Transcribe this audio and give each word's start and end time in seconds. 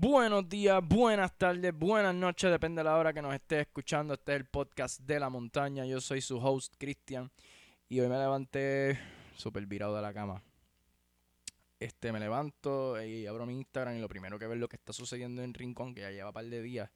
Buenos 0.00 0.48
días, 0.48 0.80
buenas 0.80 1.36
tardes, 1.36 1.76
buenas 1.76 2.14
noches, 2.14 2.52
depende 2.52 2.78
de 2.78 2.84
la 2.84 2.96
hora 2.96 3.12
que 3.12 3.20
nos 3.20 3.34
esté 3.34 3.62
escuchando. 3.62 4.14
Este 4.14 4.32
es 4.32 4.38
el 4.38 4.44
podcast 4.44 5.00
de 5.00 5.18
la 5.18 5.28
montaña. 5.28 5.84
Yo 5.86 6.00
soy 6.00 6.20
su 6.20 6.38
host, 6.38 6.76
Cristian, 6.78 7.32
y 7.88 7.98
hoy 7.98 8.08
me 8.08 8.16
levanté 8.16 8.96
súper 9.34 9.66
virado 9.66 9.96
de 9.96 10.02
la 10.02 10.14
cama. 10.14 10.40
Este, 11.80 12.12
me 12.12 12.20
levanto 12.20 13.02
y 13.02 13.26
abro 13.26 13.44
mi 13.44 13.54
Instagram 13.54 13.96
y 13.96 14.00
lo 14.00 14.08
primero 14.08 14.38
que 14.38 14.44
veo 14.46 14.54
es 14.54 14.60
lo 14.60 14.68
que 14.68 14.76
está 14.76 14.92
sucediendo 14.92 15.42
en 15.42 15.52
Rincón, 15.52 15.92
que 15.96 16.02
ya 16.02 16.12
lleva 16.12 16.30
par 16.30 16.44
de 16.44 16.62
días. 16.62 16.88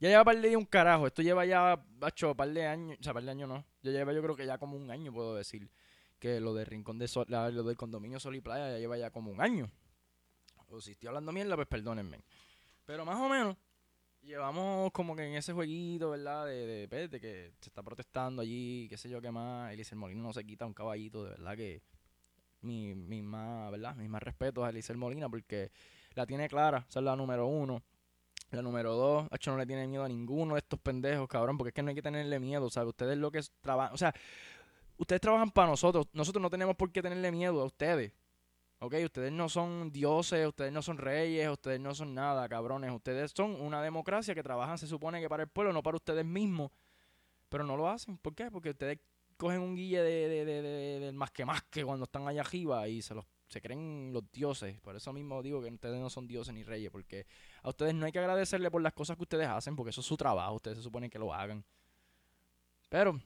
Ya 0.00 0.08
lleva 0.08 0.24
par 0.24 0.36
de 0.36 0.48
días 0.48 0.58
un 0.58 0.64
carajo. 0.64 1.06
Esto 1.06 1.20
lleva 1.20 1.44
ya, 1.44 1.84
bacho, 1.98 2.34
par 2.34 2.48
de 2.48 2.66
años. 2.66 2.96
O 2.98 3.02
sea, 3.02 3.12
par 3.12 3.24
de 3.24 3.32
años 3.32 3.50
no. 3.50 3.66
Ya 3.82 3.90
lleva 3.90 4.14
yo 4.14 4.22
creo 4.22 4.34
que 4.34 4.46
ya 4.46 4.56
como 4.56 4.78
un 4.78 4.90
año, 4.90 5.12
puedo 5.12 5.34
decir. 5.34 5.70
Que 6.18 6.40
lo 6.40 6.54
de 6.54 6.64
Rincón 6.64 6.98
de 6.98 7.06
Sol, 7.06 7.26
lo 7.28 7.64
del 7.64 7.76
condominio 7.76 8.18
Sol 8.18 8.34
y 8.34 8.40
Playa 8.40 8.70
ya 8.70 8.78
lleva 8.78 8.96
ya 8.96 9.10
como 9.10 9.30
un 9.30 9.42
año. 9.42 9.70
O 10.68 10.80
si 10.80 10.92
estoy 10.92 11.08
hablando 11.08 11.32
mierda, 11.32 11.54
pues 11.54 11.68
perdónenme. 11.68 12.24
Pero 12.86 13.04
más 13.04 13.18
o 13.18 13.28
menos, 13.28 13.56
llevamos 14.22 14.90
como 14.92 15.14
que 15.14 15.26
en 15.26 15.34
ese 15.34 15.52
jueguito, 15.52 16.10
¿verdad? 16.10 16.46
De, 16.46 16.66
de, 16.66 16.88
pues, 16.88 17.10
de 17.10 17.20
que 17.20 17.52
se 17.60 17.68
está 17.68 17.82
protestando 17.82 18.42
allí, 18.42 18.86
qué 18.88 18.96
sé 18.96 19.08
yo 19.08 19.20
qué 19.20 19.30
más. 19.30 19.72
Eliezer 19.72 19.98
Molina 19.98 20.22
no 20.22 20.32
se 20.32 20.44
quita 20.44 20.66
un 20.66 20.74
caballito, 20.74 21.24
de 21.24 21.30
verdad 21.30 21.56
que 21.56 21.82
mi, 22.62 22.94
mi 22.94 23.22
más, 23.22 23.70
¿verdad? 23.70 23.94
Mis 23.96 24.08
más 24.08 24.22
respetos 24.22 24.64
a 24.64 24.70
Eliezer 24.70 24.96
Molina 24.96 25.28
porque 25.28 25.70
la 26.14 26.26
tiene 26.26 26.48
clara, 26.48 26.86
esa 26.88 27.00
es 27.00 27.04
la 27.04 27.16
número 27.16 27.46
uno. 27.46 27.82
La 28.52 28.62
número 28.62 28.94
dos, 28.94 29.26
hecho 29.32 29.50
no 29.50 29.58
le 29.58 29.66
tiene 29.66 29.88
miedo 29.88 30.04
a 30.04 30.08
ninguno 30.08 30.54
de 30.54 30.60
estos 30.60 30.78
pendejos, 30.78 31.26
cabrón, 31.26 31.58
porque 31.58 31.70
es 31.70 31.74
que 31.74 31.82
no 31.82 31.88
hay 31.88 31.96
que 31.96 32.02
tenerle 32.02 32.38
miedo, 32.38 32.70
¿sabes? 32.70 32.90
Ustedes 32.90 33.18
lo 33.18 33.32
que 33.32 33.40
trabajan, 33.60 33.92
o 33.92 33.96
sea, 33.96 34.14
ustedes 34.96 35.20
trabajan 35.20 35.50
para 35.50 35.68
nosotros, 35.68 36.06
nosotros 36.12 36.40
no 36.40 36.48
tenemos 36.48 36.76
por 36.76 36.92
qué 36.92 37.02
tenerle 37.02 37.32
miedo 37.32 37.60
a 37.60 37.64
ustedes. 37.64 38.12
Ok, 38.78 38.94
ustedes 39.04 39.32
no 39.32 39.48
son 39.48 39.90
dioses, 39.90 40.46
ustedes 40.46 40.70
no 40.72 40.82
son 40.82 40.98
reyes, 40.98 41.48
ustedes 41.48 41.80
no 41.80 41.94
son 41.94 42.14
nada, 42.14 42.46
cabrones. 42.48 42.90
Ustedes 42.90 43.32
son 43.34 43.52
una 43.60 43.82
democracia 43.82 44.34
que 44.34 44.42
trabajan, 44.42 44.76
se 44.78 44.86
supone 44.86 45.20
que 45.20 45.28
para 45.28 45.44
el 45.44 45.48
pueblo, 45.48 45.72
no 45.72 45.82
para 45.82 45.96
ustedes 45.96 46.24
mismos. 46.26 46.70
Pero 47.48 47.64
no 47.64 47.76
lo 47.76 47.88
hacen. 47.88 48.18
¿Por 48.18 48.34
qué? 48.34 48.50
Porque 48.50 48.70
ustedes 48.70 48.98
cogen 49.36 49.60
un 49.60 49.76
guille 49.76 50.02
de, 50.02 50.28
de, 50.28 50.44
de, 50.44 50.62
de- 50.62 51.00
del 51.00 51.14
más 51.14 51.30
que 51.30 51.44
más 51.44 51.62
que 51.64 51.84
cuando 51.84 52.04
están 52.04 52.26
allá 52.28 52.42
arriba 52.42 52.88
y 52.88 53.02
se 53.02 53.14
los 53.14 53.24
se 53.48 53.60
creen 53.62 54.10
los 54.12 54.24
dioses. 54.32 54.78
Por 54.80 54.96
eso 54.96 55.12
mismo 55.12 55.42
digo 55.42 55.62
que 55.62 55.68
ustedes 55.68 56.00
no 56.00 56.10
son 56.10 56.26
dioses 56.26 56.52
ni 56.54 56.64
reyes. 56.64 56.90
Porque 56.90 57.26
a 57.62 57.68
ustedes 57.70 57.94
no 57.94 58.04
hay 58.06 58.12
que 58.12 58.18
agradecerle 58.18 58.70
por 58.70 58.82
las 58.82 58.92
cosas 58.92 59.16
que 59.16 59.22
ustedes 59.22 59.46
hacen, 59.48 59.76
porque 59.76 59.90
eso 59.90 60.00
es 60.00 60.06
su 60.06 60.16
trabajo. 60.16 60.54
Ustedes 60.54 60.78
se 60.78 60.82
supone 60.82 61.08
que 61.08 61.18
lo 61.18 61.32
hagan. 61.32 61.64
Pero, 62.88 63.20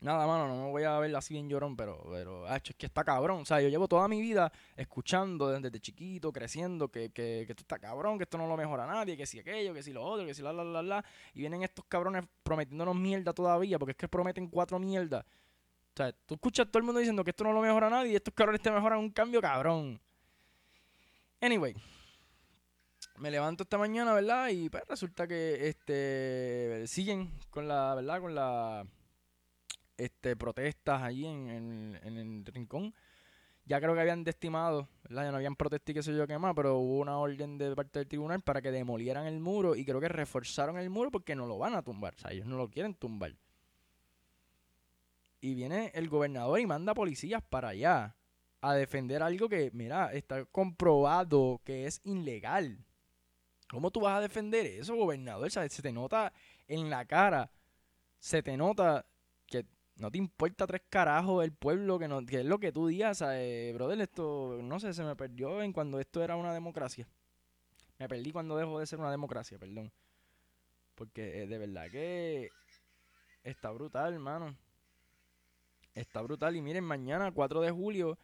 nada, 0.00 0.26
mano, 0.26 0.48
no 0.48 0.64
me 0.64 0.70
voy 0.70 0.84
a 0.84 0.98
ver 0.98 1.14
así 1.14 1.34
bien 1.34 1.48
llorón, 1.48 1.76
pero, 1.76 2.02
pero, 2.10 2.46
es 2.48 2.62
que 2.62 2.86
está 2.86 3.04
cabrón. 3.04 3.42
O 3.42 3.44
sea, 3.44 3.60
yo 3.60 3.68
llevo 3.68 3.86
toda 3.88 4.08
mi 4.08 4.20
vida 4.20 4.50
escuchando 4.76 5.48
desde, 5.48 5.80
chiquito, 5.80 6.32
creciendo, 6.32 6.88
que, 6.88 7.10
que, 7.10 7.44
que 7.46 7.52
esto 7.52 7.62
está 7.62 7.78
cabrón, 7.78 8.18
que 8.18 8.24
esto 8.24 8.38
no 8.38 8.46
lo 8.46 8.56
mejora 8.56 8.86
nadie, 8.86 9.16
que 9.16 9.26
si 9.26 9.38
aquello, 9.38 9.74
que 9.74 9.82
si 9.82 9.92
lo 9.92 10.02
otro, 10.02 10.26
que 10.26 10.34
si 10.34 10.42
la, 10.42 10.52
la, 10.52 10.64
la, 10.64 10.82
la. 10.82 11.04
Y 11.34 11.40
vienen 11.40 11.62
estos 11.62 11.84
cabrones 11.86 12.24
prometiéndonos 12.42 12.96
mierda 12.96 13.32
todavía, 13.32 13.78
porque 13.78 13.92
es 13.92 13.96
que 13.96 14.08
prometen 14.08 14.48
cuatro 14.48 14.78
mierdas. 14.78 15.24
O 15.24 15.96
sea, 15.96 16.12
tú 16.12 16.34
escuchas 16.34 16.66
a 16.66 16.70
todo 16.70 16.78
el 16.78 16.84
mundo 16.84 17.00
diciendo 17.00 17.24
que 17.24 17.30
esto 17.30 17.44
no 17.44 17.52
lo 17.52 17.60
mejora 17.60 17.90
nadie 17.90 18.12
y 18.12 18.16
estos 18.16 18.32
cabrones 18.32 18.62
te 18.62 18.70
mejoran 18.70 18.98
un 18.98 19.10
cambio 19.10 19.40
cabrón. 19.40 20.00
Anyway, 21.40 21.74
me 23.18 23.30
levanto 23.30 23.64
esta 23.64 23.76
mañana, 23.76 24.14
¿verdad? 24.14 24.48
Y 24.48 24.70
pues 24.70 24.82
resulta 24.88 25.26
que 25.26 25.68
este 25.68 26.86
siguen 26.86 27.30
con 27.50 27.68
la, 27.68 27.94
¿verdad? 27.94 28.20
Con 28.20 28.34
la 28.34 28.86
este 30.04 30.36
protestas 30.36 31.02
allí 31.02 31.26
en, 31.26 31.98
el 32.02 32.44
rincón. 32.46 32.94
Ya 33.66 33.80
creo 33.80 33.94
que 33.94 34.00
habían 34.00 34.24
desestimado, 34.24 34.88
¿verdad? 35.04 35.24
Ya 35.24 35.30
no 35.30 35.36
habían 35.36 35.54
protestas 35.54 35.90
y 35.90 35.94
qué 35.94 36.02
sé 36.02 36.16
yo 36.16 36.26
qué 36.26 36.38
más, 36.38 36.54
pero 36.56 36.78
hubo 36.78 36.98
una 36.98 37.18
orden 37.18 37.56
de 37.58 37.74
parte 37.76 38.00
del 38.00 38.08
tribunal 38.08 38.40
para 38.40 38.60
que 38.60 38.72
demolieran 38.72 39.26
el 39.26 39.38
muro 39.38 39.76
y 39.76 39.84
creo 39.84 40.00
que 40.00 40.08
reforzaron 40.08 40.78
el 40.78 40.90
muro 40.90 41.10
porque 41.10 41.36
no 41.36 41.46
lo 41.46 41.58
van 41.58 41.74
a 41.74 41.82
tumbar, 41.82 42.14
o 42.14 42.18
sea, 42.18 42.32
ellos 42.32 42.46
no 42.46 42.56
lo 42.56 42.68
quieren 42.68 42.94
tumbar. 42.94 43.36
Y 45.40 45.54
viene 45.54 45.92
el 45.94 46.08
gobernador 46.08 46.58
y 46.58 46.66
manda 46.66 46.94
policías 46.94 47.42
para 47.42 47.68
allá 47.68 48.16
a 48.60 48.74
defender 48.74 49.22
algo 49.22 49.48
que, 49.48 49.70
mira, 49.72 50.12
está 50.12 50.44
comprobado 50.46 51.60
que 51.64 51.86
es 51.86 52.00
ilegal. 52.04 52.84
¿Cómo 53.70 53.90
tú 53.90 54.00
vas 54.00 54.18
a 54.18 54.20
defender 54.20 54.66
eso, 54.66 54.96
gobernador? 54.96 55.46
O 55.46 55.50
sea, 55.50 55.68
se 55.68 55.80
te 55.80 55.92
nota 55.92 56.32
en 56.66 56.90
la 56.90 57.04
cara, 57.04 57.50
se 58.18 58.42
te 58.42 58.56
nota 58.56 59.06
no 60.00 60.10
te 60.10 60.18
importa 60.18 60.66
tres 60.66 60.82
carajos 60.88 61.44
el 61.44 61.52
pueblo, 61.52 61.98
que, 61.98 62.08
no, 62.08 62.24
que 62.24 62.40
es 62.40 62.46
lo 62.46 62.58
que 62.58 62.72
tú 62.72 62.86
digas, 62.86 63.20
brother, 63.20 64.00
esto, 64.00 64.58
no 64.62 64.80
sé, 64.80 64.94
se 64.94 65.04
me 65.04 65.14
perdió 65.14 65.62
en 65.62 65.72
cuando 65.72 66.00
esto 66.00 66.22
era 66.22 66.36
una 66.36 66.54
democracia. 66.54 67.06
Me 67.98 68.08
perdí 68.08 68.32
cuando 68.32 68.56
dejó 68.56 68.78
de 68.78 68.86
ser 68.86 68.98
una 68.98 69.10
democracia, 69.10 69.58
perdón. 69.58 69.92
Porque 70.94 71.42
eh, 71.42 71.46
de 71.46 71.58
verdad 71.58 71.90
que 71.90 72.48
está 73.44 73.70
brutal, 73.70 74.14
hermano. 74.14 74.56
Está 75.94 76.22
brutal. 76.22 76.56
Y 76.56 76.62
miren, 76.62 76.84
mañana, 76.84 77.30
4 77.30 77.60
de 77.60 77.70
julio, 77.70 78.18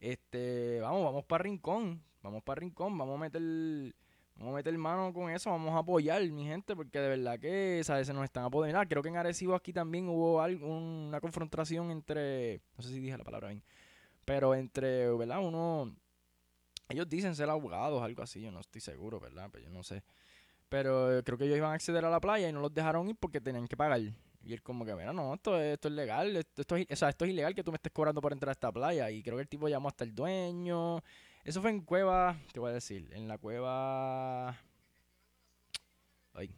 este, 0.00 0.80
vamos, 0.80 1.02
vamos 1.02 1.24
para 1.24 1.44
Rincón. 1.44 2.02
Vamos 2.22 2.42
para 2.42 2.60
Rincón, 2.60 2.96
vamos 2.98 3.16
a 3.16 3.20
meter, 3.20 3.94
vamos 4.36 4.52
a 4.52 4.56
meter 4.56 4.76
mano 4.78 5.12
con 5.12 5.30
eso, 5.30 5.50
vamos 5.50 5.74
a 5.74 5.78
apoyar, 5.78 6.22
mi 6.30 6.44
gente, 6.46 6.74
porque 6.76 6.98
de 7.00 7.08
verdad 7.08 7.38
que, 7.38 7.82
¿sabes? 7.84 8.06
Se 8.06 8.12
nos 8.14 8.24
están 8.24 8.44
apoderando. 8.44 8.88
Creo 8.88 9.02
que 9.02 9.08
en 9.10 9.16
Arecibo 9.16 9.54
aquí 9.54 9.72
también 9.72 10.08
hubo 10.08 10.40
algo, 10.40 10.66
una 10.68 11.20
confrontación 11.20 11.90
entre, 11.90 12.60
no 12.76 12.82
sé 12.82 12.90
si 12.90 13.00
dije 13.00 13.16
la 13.18 13.24
palabra 13.24 13.48
bien, 13.48 13.62
pero 14.24 14.54
entre, 14.54 15.10
¿verdad? 15.14 15.40
Uno, 15.40 15.94
ellos 16.88 17.08
dicen 17.08 17.34
ser 17.34 17.48
abogados, 17.48 18.02
algo 18.02 18.22
así, 18.22 18.40
yo 18.42 18.50
no 18.50 18.60
estoy 18.60 18.80
seguro, 18.80 19.18
¿verdad? 19.20 19.48
Pero 19.52 19.64
yo 19.64 19.70
no 19.70 19.82
sé. 19.82 20.02
Pero 20.68 21.18
eh, 21.18 21.22
creo 21.22 21.38
que 21.38 21.44
ellos 21.44 21.58
iban 21.58 21.72
a 21.72 21.74
acceder 21.74 22.04
a 22.04 22.10
la 22.10 22.20
playa 22.20 22.48
y 22.48 22.52
no 22.52 22.60
los 22.60 22.72
dejaron 22.74 23.08
ir 23.08 23.16
porque 23.16 23.40
tenían 23.40 23.68
que 23.68 23.76
pagar. 23.76 24.00
Y 24.44 24.52
él 24.52 24.62
como 24.62 24.84
que, 24.84 24.94
mira, 24.94 25.12
no, 25.12 25.34
esto, 25.34 25.58
es- 25.60 25.74
esto 25.74 25.88
es 25.88 25.94
legal, 25.94 26.36
esto, 26.36 26.62
esto 26.62 26.76
es, 26.76 26.86
o 26.90 26.96
sea, 26.96 27.08
esto 27.10 27.24
es 27.24 27.30
ilegal 27.32 27.54
que 27.54 27.62
tú 27.64 27.70
me 27.72 27.76
estés 27.76 27.92
cobrando 27.92 28.20
por 28.20 28.32
entrar 28.32 28.50
a 28.50 28.52
esta 28.52 28.72
playa. 28.72 29.10
Y 29.10 29.22
creo 29.22 29.36
que 29.36 29.42
el 29.42 29.48
tipo 29.48 29.68
llamó 29.68 29.88
hasta 29.88 30.04
el 30.04 30.14
dueño. 30.14 31.02
Eso 31.44 31.60
fue 31.60 31.70
en 31.70 31.80
cueva, 31.80 32.38
te 32.52 32.60
voy 32.60 32.70
a 32.70 32.74
decir, 32.74 33.08
en 33.12 33.26
la 33.26 33.38
cueva... 33.38 34.50
Ay. 36.34 36.54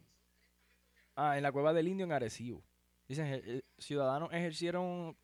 Ah, 1.15 1.37
en 1.37 1.43
la 1.43 1.51
cueva 1.51 1.73
del 1.73 1.87
Indio 1.87 2.05
en 2.05 2.11
Arecibo. 2.11 2.63
Dicen, 3.07 3.25
eh, 3.25 3.41
eh, 3.45 3.61
ciudadanos 3.77 4.31
ejercieron 4.31 5.17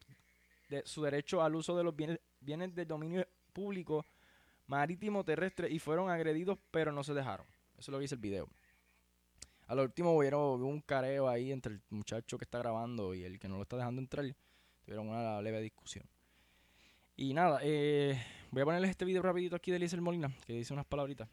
su 0.85 1.03
derecho 1.03 1.43
al 1.43 1.55
uso 1.55 1.75
de 1.77 1.83
los 1.83 1.95
bienes, 1.95 2.19
bienes 2.39 2.73
del 2.73 2.87
dominio 2.87 3.27
público 3.53 4.05
marítimo 4.67 5.23
terrestre 5.23 5.69
y 5.69 5.79
fueron 5.79 6.09
agredidos, 6.09 6.57
pero 6.71 6.91
no 6.91 7.03
se 7.03 7.13
dejaron. 7.13 7.45
Eso 7.77 7.79
es 7.79 7.89
lo 7.89 7.97
que 7.97 8.03
dice 8.03 8.15
el 8.15 8.21
video. 8.21 8.49
A 9.67 9.75
lo 9.75 9.83
último 9.83 10.13
hubo 10.13 10.65
un 10.65 10.81
careo 10.81 11.27
ahí 11.27 11.51
entre 11.51 11.73
el 11.73 11.81
muchacho 11.89 12.37
que 12.37 12.45
está 12.45 12.59
grabando 12.59 13.13
y 13.13 13.23
el 13.23 13.39
que 13.39 13.47
no 13.47 13.57
lo 13.57 13.63
está 13.63 13.77
dejando 13.77 14.01
entrar. 14.01 14.25
Tuvieron 14.85 15.09
una 15.09 15.41
leve 15.41 15.61
discusión. 15.61 16.05
Y 17.15 17.33
nada, 17.33 17.59
eh, 17.63 18.21
voy 18.51 18.61
a 18.61 18.65
ponerles 18.65 18.91
este 18.91 19.05
video 19.05 19.21
rapidito 19.21 19.55
aquí 19.55 19.71
de 19.71 19.77
Eliezer 19.77 20.01
Molina, 20.01 20.29
que 20.45 20.53
dice 20.53 20.73
unas 20.73 20.85
palabritas. 20.85 21.27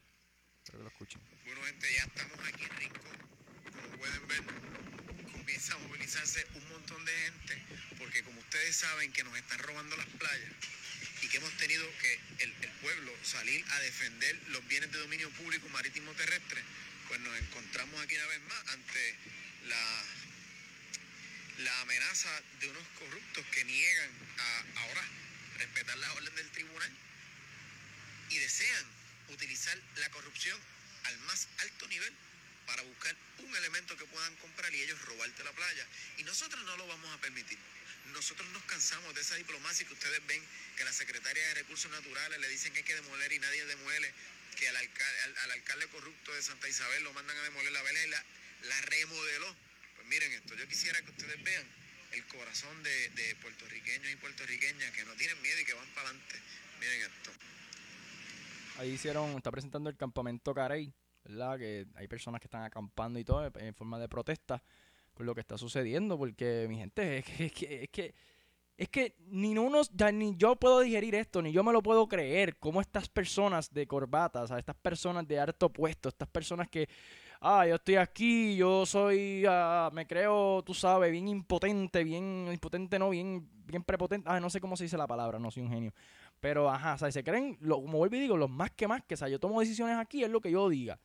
Espero 0.63 0.79
que 0.79 0.83
lo 0.83 0.89
escuchen. 0.89 1.21
Bueno, 1.43 1.61
gente, 1.63 1.93
ya 1.93 2.03
estamos 2.03 2.39
aquí 2.47 2.63
en 2.63 2.77
Rincón. 2.77 3.17
Como 3.73 3.97
pueden 3.97 4.27
ver, 4.27 4.43
comienza 5.31 5.75
a 5.75 5.77
movilizarse 5.79 6.47
un 6.55 6.69
montón 6.69 7.03
de 7.05 7.11
gente, 7.11 7.61
porque 7.97 8.23
como 8.23 8.39
ustedes 8.39 8.75
saben 8.75 9.11
que 9.11 9.23
nos 9.23 9.37
están 9.37 9.59
robando 9.59 9.97
las 9.97 10.05
playas 10.05 10.53
y 11.21 11.27
que 11.27 11.37
hemos 11.37 11.51
tenido 11.57 11.85
que 12.01 12.43
el, 12.43 12.53
pueblo 12.79 13.11
salir 13.23 13.65
a 13.71 13.79
defender 13.81 14.39
los 14.49 14.65
bienes 14.69 14.89
de 14.89 14.99
dominio 14.99 15.29
público 15.31 15.67
marítimo 15.67 16.13
terrestre, 16.13 16.61
pues 17.09 17.19
nos 17.19 17.37
encontramos 17.37 18.01
aquí 18.01 18.15
una 18.15 18.27
vez 18.27 18.41
más 18.43 18.67
ante 18.69 19.15
la, 19.67 20.03
la 21.65 21.81
amenaza 21.81 22.29
de 22.61 22.69
unos 22.69 22.87
corruptos 22.97 23.45
que 23.47 23.65
niegan 23.65 24.11
a 24.37 24.63
ahora 24.83 25.03
respetar 25.57 25.97
la 25.97 26.13
orden 26.13 26.35
del 26.35 26.49
tribunal 26.51 26.89
y 28.29 28.37
desean 28.37 28.85
utilizar 29.29 29.77
la 29.97 30.09
corrupción 30.11 30.59
al 31.05 31.17
más 31.19 31.47
alto 31.59 31.87
nivel 31.87 32.13
para 32.65 32.81
buscar 32.83 33.15
un 33.39 33.55
elemento 33.55 33.97
que 33.97 34.05
puedan 34.05 34.35
comprar 34.37 34.73
y 34.73 34.81
ellos 34.81 35.01
robarte 35.03 35.43
la 35.43 35.51
playa. 35.53 35.87
Y 36.17 36.23
nosotros 36.23 36.63
no 36.65 36.77
lo 36.77 36.87
vamos 36.87 37.13
a 37.15 37.21
permitir. 37.21 37.57
Nosotros 38.13 38.47
nos 38.49 38.63
cansamos 38.63 39.13
de 39.15 39.21
esa 39.21 39.35
diplomacia 39.35 39.85
que 39.87 39.93
ustedes 39.93 40.25
ven 40.27 40.41
que 40.77 40.83
la 40.83 40.93
secretaria 40.93 41.45
de 41.49 41.53
Recursos 41.55 41.91
Naturales 41.91 42.39
le 42.39 42.47
dicen 42.49 42.71
que 42.73 42.79
hay 42.79 42.85
que 42.85 42.95
demoler 42.95 43.31
y 43.33 43.39
nadie 43.39 43.65
demuele, 43.65 44.13
que 44.57 44.67
al, 44.69 44.75
alca- 44.77 45.23
al- 45.25 45.37
al 45.37 45.51
alcalde 45.51 45.87
corrupto 45.87 46.33
de 46.33 46.41
Santa 46.41 46.67
Isabel 46.67 47.03
lo 47.03 47.13
mandan 47.13 47.37
a 47.37 47.41
demoler 47.43 47.71
la 47.71 47.81
vela 47.83 48.03
y 48.03 48.09
la, 48.09 48.23
la 48.63 48.81
remodeló. 48.81 49.55
Pues 49.95 50.07
miren 50.07 50.31
esto, 50.33 50.55
yo 50.55 50.67
quisiera 50.67 51.01
que 51.03 51.11
ustedes 51.11 51.41
vean 51.43 51.65
el 52.11 52.25
corazón 52.27 52.81
de, 52.83 53.09
de 53.09 53.35
puertorriqueños 53.35 54.11
y 54.11 54.15
puertorriqueñas 54.15 54.91
que 54.93 55.05
no 55.05 55.13
tienen 55.13 55.39
miedo 55.41 55.59
y 55.59 55.65
que 55.65 55.73
van 55.73 55.87
para 55.93 56.09
adelante. 56.09 56.39
Miren 56.79 57.01
esto. 57.01 57.31
Ahí 58.79 58.91
hicieron, 58.91 59.31
está 59.31 59.51
presentando 59.51 59.89
el 59.89 59.97
campamento 59.97 60.53
Carey, 60.53 60.93
¿verdad? 61.25 61.57
Que 61.57 61.85
hay 61.95 62.07
personas 62.07 62.39
que 62.39 62.47
están 62.47 62.63
acampando 62.63 63.19
y 63.19 63.25
todo 63.25 63.45
en 63.59 63.75
forma 63.75 63.99
de 63.99 64.07
protesta 64.07 64.63
con 65.13 65.25
lo 65.25 65.35
que 65.35 65.41
está 65.41 65.57
sucediendo, 65.57 66.17
porque 66.17 66.65
mi 66.69 66.77
gente, 66.77 67.17
es 67.17 67.25
que, 67.25 67.45
es 67.45 67.51
que, 67.51 67.83
es 67.83 67.89
que 67.89 68.15
es 68.79 68.87
que 68.87 69.13
ni 69.27 69.57
uno, 69.57 69.81
ni 70.13 70.37
yo 70.37 70.55
puedo 70.55 70.79
digerir 70.79 71.13
esto, 71.13 71.41
ni 71.41 71.51
yo 71.51 71.65
me 71.65 71.73
lo 71.73 71.83
puedo 71.83 72.07
creer. 72.07 72.57
Cómo 72.59 72.79
estas 72.79 73.09
personas 73.09 73.73
de 73.73 73.85
corbata, 73.85 74.43
o 74.43 74.47
sea, 74.47 74.57
estas 74.57 74.77
personas 74.77 75.27
de 75.27 75.37
harto 75.37 75.67
puesto, 75.67 76.07
estas 76.07 76.29
personas 76.29 76.69
que, 76.69 76.87
ah, 77.41 77.67
yo 77.67 77.75
estoy 77.75 77.97
aquí, 77.97 78.55
yo 78.55 78.85
soy, 78.85 79.43
ah, 79.49 79.89
me 79.91 80.07
creo, 80.07 80.63
tú 80.65 80.73
sabes, 80.73 81.11
bien 81.11 81.27
impotente, 81.27 82.05
bien 82.05 82.47
impotente, 82.49 82.97
no, 82.97 83.09
bien, 83.09 83.45
bien 83.65 83.83
prepotente. 83.83 84.29
Ah, 84.31 84.39
no 84.39 84.49
sé 84.49 84.61
cómo 84.61 84.77
se 84.77 84.85
dice 84.85 84.95
la 84.95 85.07
palabra, 85.07 85.39
no 85.39 85.51
soy 85.51 85.63
un 85.63 85.71
genio. 85.71 85.93
Pero, 86.39 86.69
ajá, 86.69 86.93
o 86.93 86.97
sea, 86.97 87.11
se 87.11 87.23
creen, 87.23 87.57
lo, 87.59 87.81
como 87.81 87.97
vuelvo 87.97 88.15
y 88.15 88.19
digo, 88.19 88.37
los 88.37 88.49
más 88.49 88.71
que 88.71 88.87
más 88.87 89.03
que, 89.03 89.15
o 89.15 89.17
sea, 89.17 89.27
yo 89.27 89.39
tomo 89.39 89.59
decisiones 89.59 89.97
aquí, 89.97 90.23
es 90.23 90.29
lo 90.29 90.39
que 90.39 90.51
yo 90.51 90.69
diga. 90.69 90.99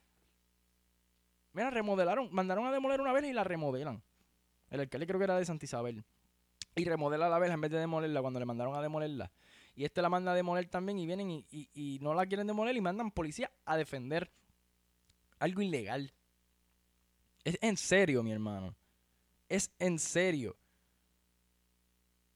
Mira, 1.52 1.70
remodelaron, 1.70 2.28
mandaron 2.32 2.66
a 2.66 2.72
demoler 2.72 3.00
una 3.00 3.12
vez 3.12 3.24
y 3.24 3.32
la 3.32 3.44
remodelan. 3.44 4.02
El 4.70 4.80
alcalde 4.80 5.06
creo 5.06 5.18
que 5.18 5.24
era 5.24 5.38
de 5.38 5.44
Santa 5.44 5.64
Isabel 5.64 6.04
y 6.76 6.84
remodela 6.84 7.28
la 7.28 7.38
vela 7.38 7.54
en 7.54 7.60
vez 7.60 7.70
de 7.70 7.78
demolerla 7.78 8.20
cuando 8.20 8.40
le 8.40 8.46
mandaron 8.46 8.74
a 8.74 8.82
demolerla. 8.82 9.30
Y 9.76 9.84
este 9.84 10.02
la 10.02 10.08
manda 10.08 10.32
a 10.32 10.34
demoler 10.34 10.68
también 10.68 10.98
y 10.98 11.06
vienen 11.06 11.30
y, 11.30 11.46
y, 11.50 11.98
no 12.00 12.14
la 12.14 12.26
quieren 12.26 12.46
demoler 12.46 12.76
y 12.76 12.80
mandan 12.80 13.10
policía 13.10 13.50
a 13.64 13.76
defender 13.76 14.30
algo 15.38 15.62
ilegal. 15.62 16.12
Es 17.44 17.58
en 17.60 17.76
serio, 17.76 18.22
mi 18.22 18.32
hermano. 18.32 18.76
Es 19.48 19.70
en 19.78 19.98
serio. 19.98 20.56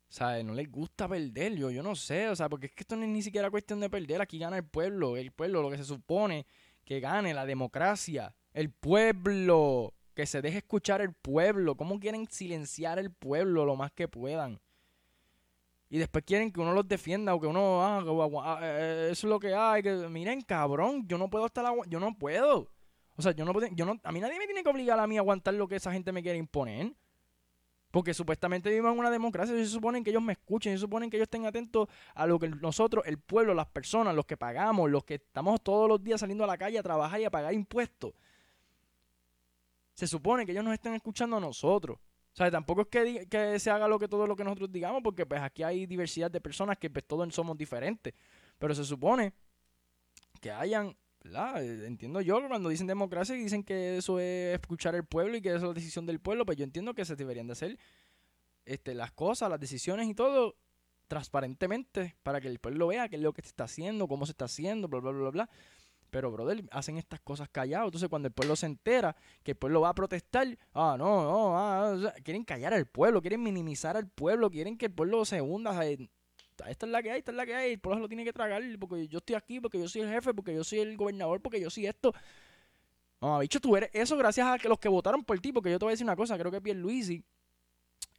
Sea, 0.09 0.43
no 0.43 0.55
les 0.55 0.71
gusta 0.71 1.07
perder, 1.07 1.55
yo, 1.55 1.71
yo 1.71 1.83
no 1.83 1.95
sé, 1.95 2.29
o 2.29 2.37
sea, 2.37 2.49
porque 2.49 2.67
es 2.67 2.73
que 2.73 2.83
esto 2.83 2.97
no 2.97 3.03
es 3.03 3.11
ni 3.11 3.23
siquiera 3.23 3.51
cuestión 3.51 3.79
de 3.81 3.91
perder, 3.91 4.23
aquí 4.23 4.39
gana 4.39 4.57
el 4.57 4.65
pueblo, 4.65 5.17
el 5.17 5.33
pueblo, 5.33 5.61
lo 5.61 5.71
que 5.71 5.77
se 5.77 5.85
supone 5.85 6.47
que 6.89 7.01
gane, 7.01 7.35
la 7.35 7.45
democracia, 7.45 8.35
el 8.55 8.71
pueblo 8.71 9.93
que 10.15 10.25
se 10.25 10.41
deje 10.41 10.59
escuchar 10.59 11.03
el 11.03 11.13
pueblo, 11.13 11.77
cómo 11.77 12.01
quieren 12.01 12.27
silenciar 12.29 12.99
el 12.99 13.13
pueblo 13.13 13.67
lo 13.67 13.77
más 13.77 13.93
que 13.93 14.09
puedan. 14.09 14.59
Y 15.91 15.99
después 15.99 16.25
quieren 16.25 16.51
que 16.51 16.61
uno 16.61 16.73
los 16.73 16.89
defienda 16.89 17.35
o 17.35 17.41
que 17.41 17.47
uno 17.47 17.83
ah, 17.83 18.03
ah 18.43 18.59
eh, 18.63 19.09
eso 19.13 19.27
es 19.27 19.31
lo 19.31 19.39
que 19.39 19.55
hay, 19.55 19.83
que 19.83 20.09
miren, 20.09 20.41
cabrón, 20.41 21.07
yo 21.07 21.19
no 21.19 21.29
puedo 21.29 21.45
estar 21.45 21.67
yo 21.89 22.01
no 22.01 22.17
puedo. 22.17 22.71
O 23.17 23.23
sea, 23.23 23.33
yo 23.33 23.45
no 23.45 23.53
puedo, 23.53 23.69
yo 23.73 23.85
no 23.85 24.01
a 24.03 24.11
mí 24.11 24.21
nadie 24.21 24.39
me 24.39 24.47
tiene 24.47 24.63
que 24.63 24.71
obligar 24.71 24.99
a 24.99 25.07
mí 25.07 25.19
a 25.19 25.21
aguantar 25.21 25.53
lo 25.55 25.69
que 25.69 25.77
esa 25.77 25.93
gente 25.93 26.11
me 26.11 26.23
quiere 26.23 26.39
imponer. 26.39 26.95
Porque 27.91 28.13
supuestamente 28.13 28.69
vivimos 28.69 28.93
en 28.93 28.99
una 28.99 29.11
democracia 29.11 29.55
se 29.55 29.67
suponen 29.67 30.05
que 30.05 30.11
ellos 30.11 30.23
me 30.23 30.35
escuchen, 30.35 30.73
se 30.75 30.79
suponen 30.79 31.09
que 31.09 31.17
ellos 31.17 31.27
estén 31.27 31.47
atentos 31.47 31.89
a 32.15 32.27
lo 32.27 32.39
que 32.39 32.49
nosotros, 32.49 33.05
el 33.07 33.19
pueblo, 33.19 33.55
las 33.55 33.67
personas, 33.67 34.15
los 34.15 34.27
que 34.27 34.37
pagamos, 34.37 34.91
los 34.91 35.05
que 35.05 35.15
estamos 35.15 35.63
todos 35.63 35.89
los 35.89 36.03
días 36.03 36.21
saliendo 36.21 36.45
a 36.45 36.47
la 36.47 36.59
calle 36.59 36.79
a 36.79 36.83
trabajar 36.83 37.21
y 37.21 37.25
a 37.25 37.31
pagar 37.31 37.55
impuestos 37.55 38.13
se 39.99 40.07
supone 40.07 40.47
que 40.47 40.53
ellos 40.53 40.63
nos 40.63 40.75
están 40.75 40.95
escuchando 40.95 41.39
a 41.39 41.41
nosotros. 41.41 41.99
O 41.99 42.37
sea, 42.37 42.49
tampoco 42.53 42.83
es 42.83 42.87
que, 42.87 43.27
que, 43.27 43.59
se 43.59 43.69
haga 43.69 43.89
lo 43.89 43.99
que 43.99 44.07
todo 44.07 44.29
lo 44.29 44.37
que 44.37 44.45
nosotros 44.45 44.71
digamos, 44.71 45.03
porque 45.03 45.27
pues 45.27 45.43
aquí 45.43 45.65
hay 45.65 45.87
diversidad 45.87 46.31
de 46.31 46.41
personas 46.41 46.79
que 46.79 46.89
pues 46.89 47.05
todos 47.05 47.35
somos 47.35 47.59
diferentes. 47.59 48.15
Pero 48.61 48.77
se 48.77 48.85
supone 48.85 49.33
que 50.41 50.53
hayan, 50.53 50.97
¿verdad? 51.29 51.63
Entiendo 51.63 52.21
yo 52.21 52.47
cuando 52.49 52.69
dicen 52.71 52.87
democracia 52.87 53.37
y 53.37 53.43
dicen 53.43 53.63
que 53.63 53.99
eso 53.99 54.19
es 54.19 54.55
escuchar 54.55 54.95
al 54.95 55.05
pueblo 55.05 55.37
y 55.37 55.43
que 55.43 55.51
eso 55.51 55.59
es 55.59 55.63
la 55.63 55.73
decisión 55.75 56.07
del 56.07 56.21
pueblo, 56.21 56.47
pues 56.47 56.57
yo 56.57 56.65
entiendo 56.65 56.95
que 56.95 57.05
se 57.05 57.17
deberían 57.17 57.47
de 57.47 57.53
hacer 57.53 57.79
este, 58.65 58.95
las 58.95 59.13
cosas, 59.13 59.51
las 59.51 59.61
decisiones 59.61 60.09
y 60.09 60.15
todo 60.15 60.57
transparentemente 61.07 62.17
para 62.23 62.41
que 62.41 62.49
el 62.49 62.59
pueblo 62.59 62.89
vea 62.89 63.09
qué 63.09 63.17
es 63.17 63.23
lo 63.23 63.33
que 63.33 63.43
se 63.43 63.49
está 63.49 63.65
haciendo, 63.65 64.09
cómo 64.09 64.27
se 64.27 64.33
está 64.33 64.47
haciendo, 64.47 64.89
bla, 64.89 65.01
bla, 65.01 65.11
bla, 65.11 65.31
bla. 65.31 65.51
Pero, 66.11 66.31
brother, 66.31 66.65
hacen 66.71 66.97
estas 66.97 67.21
cosas 67.21 67.51
callados. 67.51 67.89
Entonces, 67.89 68.09
cuando 68.09 68.29
el 68.29 68.33
pueblo 68.33 68.57
se 68.57 68.65
entera 68.65 69.15
que 69.43 69.51
el 69.51 69.57
pueblo 69.59 69.83
va 69.83 69.91
a 69.91 69.95
protestar, 69.95 70.47
ah, 70.73 70.97
no, 70.99 71.23
no, 71.23 71.59
ah, 71.59 72.15
quieren 72.25 72.45
callar 72.45 72.73
al 72.73 72.87
pueblo, 72.87 73.21
quieren 73.21 73.43
minimizar 73.43 73.95
al 73.95 74.09
pueblo, 74.09 74.51
quieren 74.51 74.79
que 74.79 74.87
el 74.87 74.93
pueblo 74.93 75.27
se 75.27 75.43
hunda. 75.43 75.79
Esta 76.67 76.87
es 76.87 76.93
la 76.93 77.03
que 77.03 77.11
hay, 77.11 77.19
esta 77.19 77.31
es 77.31 77.37
la 77.37 77.47
que 77.47 77.55
hay, 77.55 77.73
el 77.73 77.81
pueblo 77.81 78.01
lo 78.01 78.09
tiene 78.09 78.25
que 78.25 78.33
tragar 78.33 78.63
porque 78.79 79.09
yo 79.09 79.19
estoy 79.19 79.37
aquí, 79.37 79.61
porque 79.61 79.79
yo 79.79 79.89
soy 79.89 80.03
el 80.03 80.11
jefe, 80.11 80.35
porque 80.35 80.55
yo 80.55 80.65
soy 80.65 80.81
el 80.81 80.97
gobernador, 80.97 81.41
porque 81.41 81.61
yo 81.61 81.71
soy 81.71 81.87
esto. 81.87 82.13
No, 83.21 83.41
bicho, 83.41 83.61
tú 83.61 83.77
eres 83.77 83.91
eso 83.93 84.17
gracias 84.17 84.47
a 84.47 84.59
que 84.59 84.69
los 84.69 84.79
que 84.79 84.89
votaron 84.89 85.25
por 85.25 85.39
ti, 85.41 85.53
porque 85.53 85.71
yo 85.71 85.79
te 85.79 85.85
voy 85.85 85.91
a 85.91 85.95
decir 85.95 86.05
una 86.05 86.17
cosa, 86.17 86.39
creo 86.39 86.51
que 86.53 86.61
Pierluisi, 86.61 87.25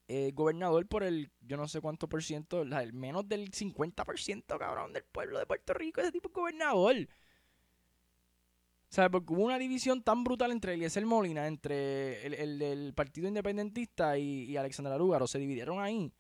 eh, 0.08 0.32
gobernador 0.34 0.88
por 0.88 1.04
el, 1.04 1.32
yo 1.42 1.56
no 1.56 1.68
sé 1.68 1.82
cuánto 1.82 2.10
por 2.10 2.24
ciento, 2.24 2.64
el 2.64 2.94
menos 2.94 3.28
del 3.30 3.52
50%, 3.52 4.58
cabrón, 4.58 4.94
del 4.94 5.04
pueblo 5.04 5.40
de 5.40 5.46
Puerto 5.46 5.74
Rico, 5.74 6.02
ese 6.02 6.12
tipo 6.12 6.30
de 6.30 6.34
gobernador. 6.36 6.96
¿Sabes? 8.90 9.12
Porque 9.12 9.34
hubo 9.34 9.44
una 9.44 9.60
división 9.60 10.02
tan 10.02 10.24
brutal 10.24 10.52
entre 10.52 10.74
Eliezer 10.74 11.06
Molina, 11.06 11.48
entre 11.48 12.26
el, 12.26 12.62
el, 12.62 12.94
Partido 12.96 13.28
Independentista 13.28 14.18
y, 14.18 14.46
y 14.46 14.58
Alexandra 14.58 14.98
Lúgaro. 14.98 15.28
Se 15.28 15.38
dividieron 15.38 15.80
ahí 15.80 16.12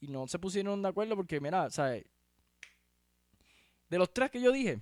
y 0.00 0.08
no 0.08 0.26
se 0.26 0.38
pusieron 0.38 0.82
de 0.82 0.88
acuerdo 0.88 1.16
porque, 1.16 1.40
mira, 1.40 1.70
¿sabes? 1.70 2.04
De 3.88 3.98
los 3.98 4.12
tres 4.12 4.30
que 4.30 4.40
yo 4.40 4.52
dije, 4.52 4.80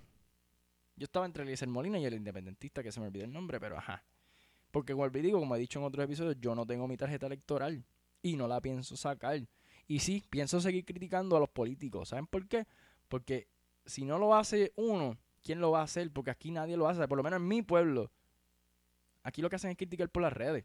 yo 0.97 1.05
estaba 1.05 1.27
entre 1.27 1.43
Eliezer 1.43 1.69
Molina 1.69 1.99
y 1.99 2.05
el 2.05 2.15
Independentista, 2.15 2.83
que 2.83 2.93
se 2.93 3.01
me 3.01 3.07
olvidó 3.07 3.25
el 3.25 3.33
nombre, 3.33 3.59
pero 3.59 3.79
ajá. 3.79 4.05
Porque, 4.71 4.93
como 4.93 5.09
digo, 5.09 5.41
como 5.41 5.57
he 5.57 5.59
dicho 5.59 5.79
en 5.79 5.85
otros 5.87 6.05
episodios, 6.05 6.37
yo 6.41 6.55
no 6.55 6.67
tengo 6.67 6.87
mi 6.87 6.97
tarjeta 6.97 7.27
electoral 7.27 7.85
y 8.23 8.37
no 8.37 8.47
la 8.47 8.61
pienso 8.61 8.97
sacar. 8.97 9.41
Y 9.87 10.01
sí, 10.01 10.23
pienso 10.29 10.61
seguir 10.61 10.85
criticando 10.85 11.37
a 11.37 11.41
los 11.41 11.49
políticos. 11.49 12.11
¿Saben 12.11 12.27
por 12.27 12.47
qué? 12.47 12.67
Porque 13.09 13.49
si 13.87 14.05
no 14.05 14.19
lo 14.19 14.35
hace 14.35 14.73
uno, 14.77 15.17
¿quién 15.43 15.61
lo 15.61 15.71
va 15.71 15.81
a 15.81 15.85
hacer? 15.85 16.13
Porque 16.13 16.31
aquí 16.31 16.51
nadie 16.51 16.77
lo 16.77 16.89
hace, 16.89 17.09
por 17.09 17.17
lo 17.17 17.25
menos 17.25 17.41
en 17.41 17.49
mi 17.49 17.63
pueblo. 17.63 18.13
Aquí 19.23 19.41
lo 19.41 19.49
que 19.49 19.57
hacen 19.57 19.71
es 19.71 19.77
criticar 19.77 20.11
por 20.11 20.23
las 20.23 20.33
redes, 20.33 20.65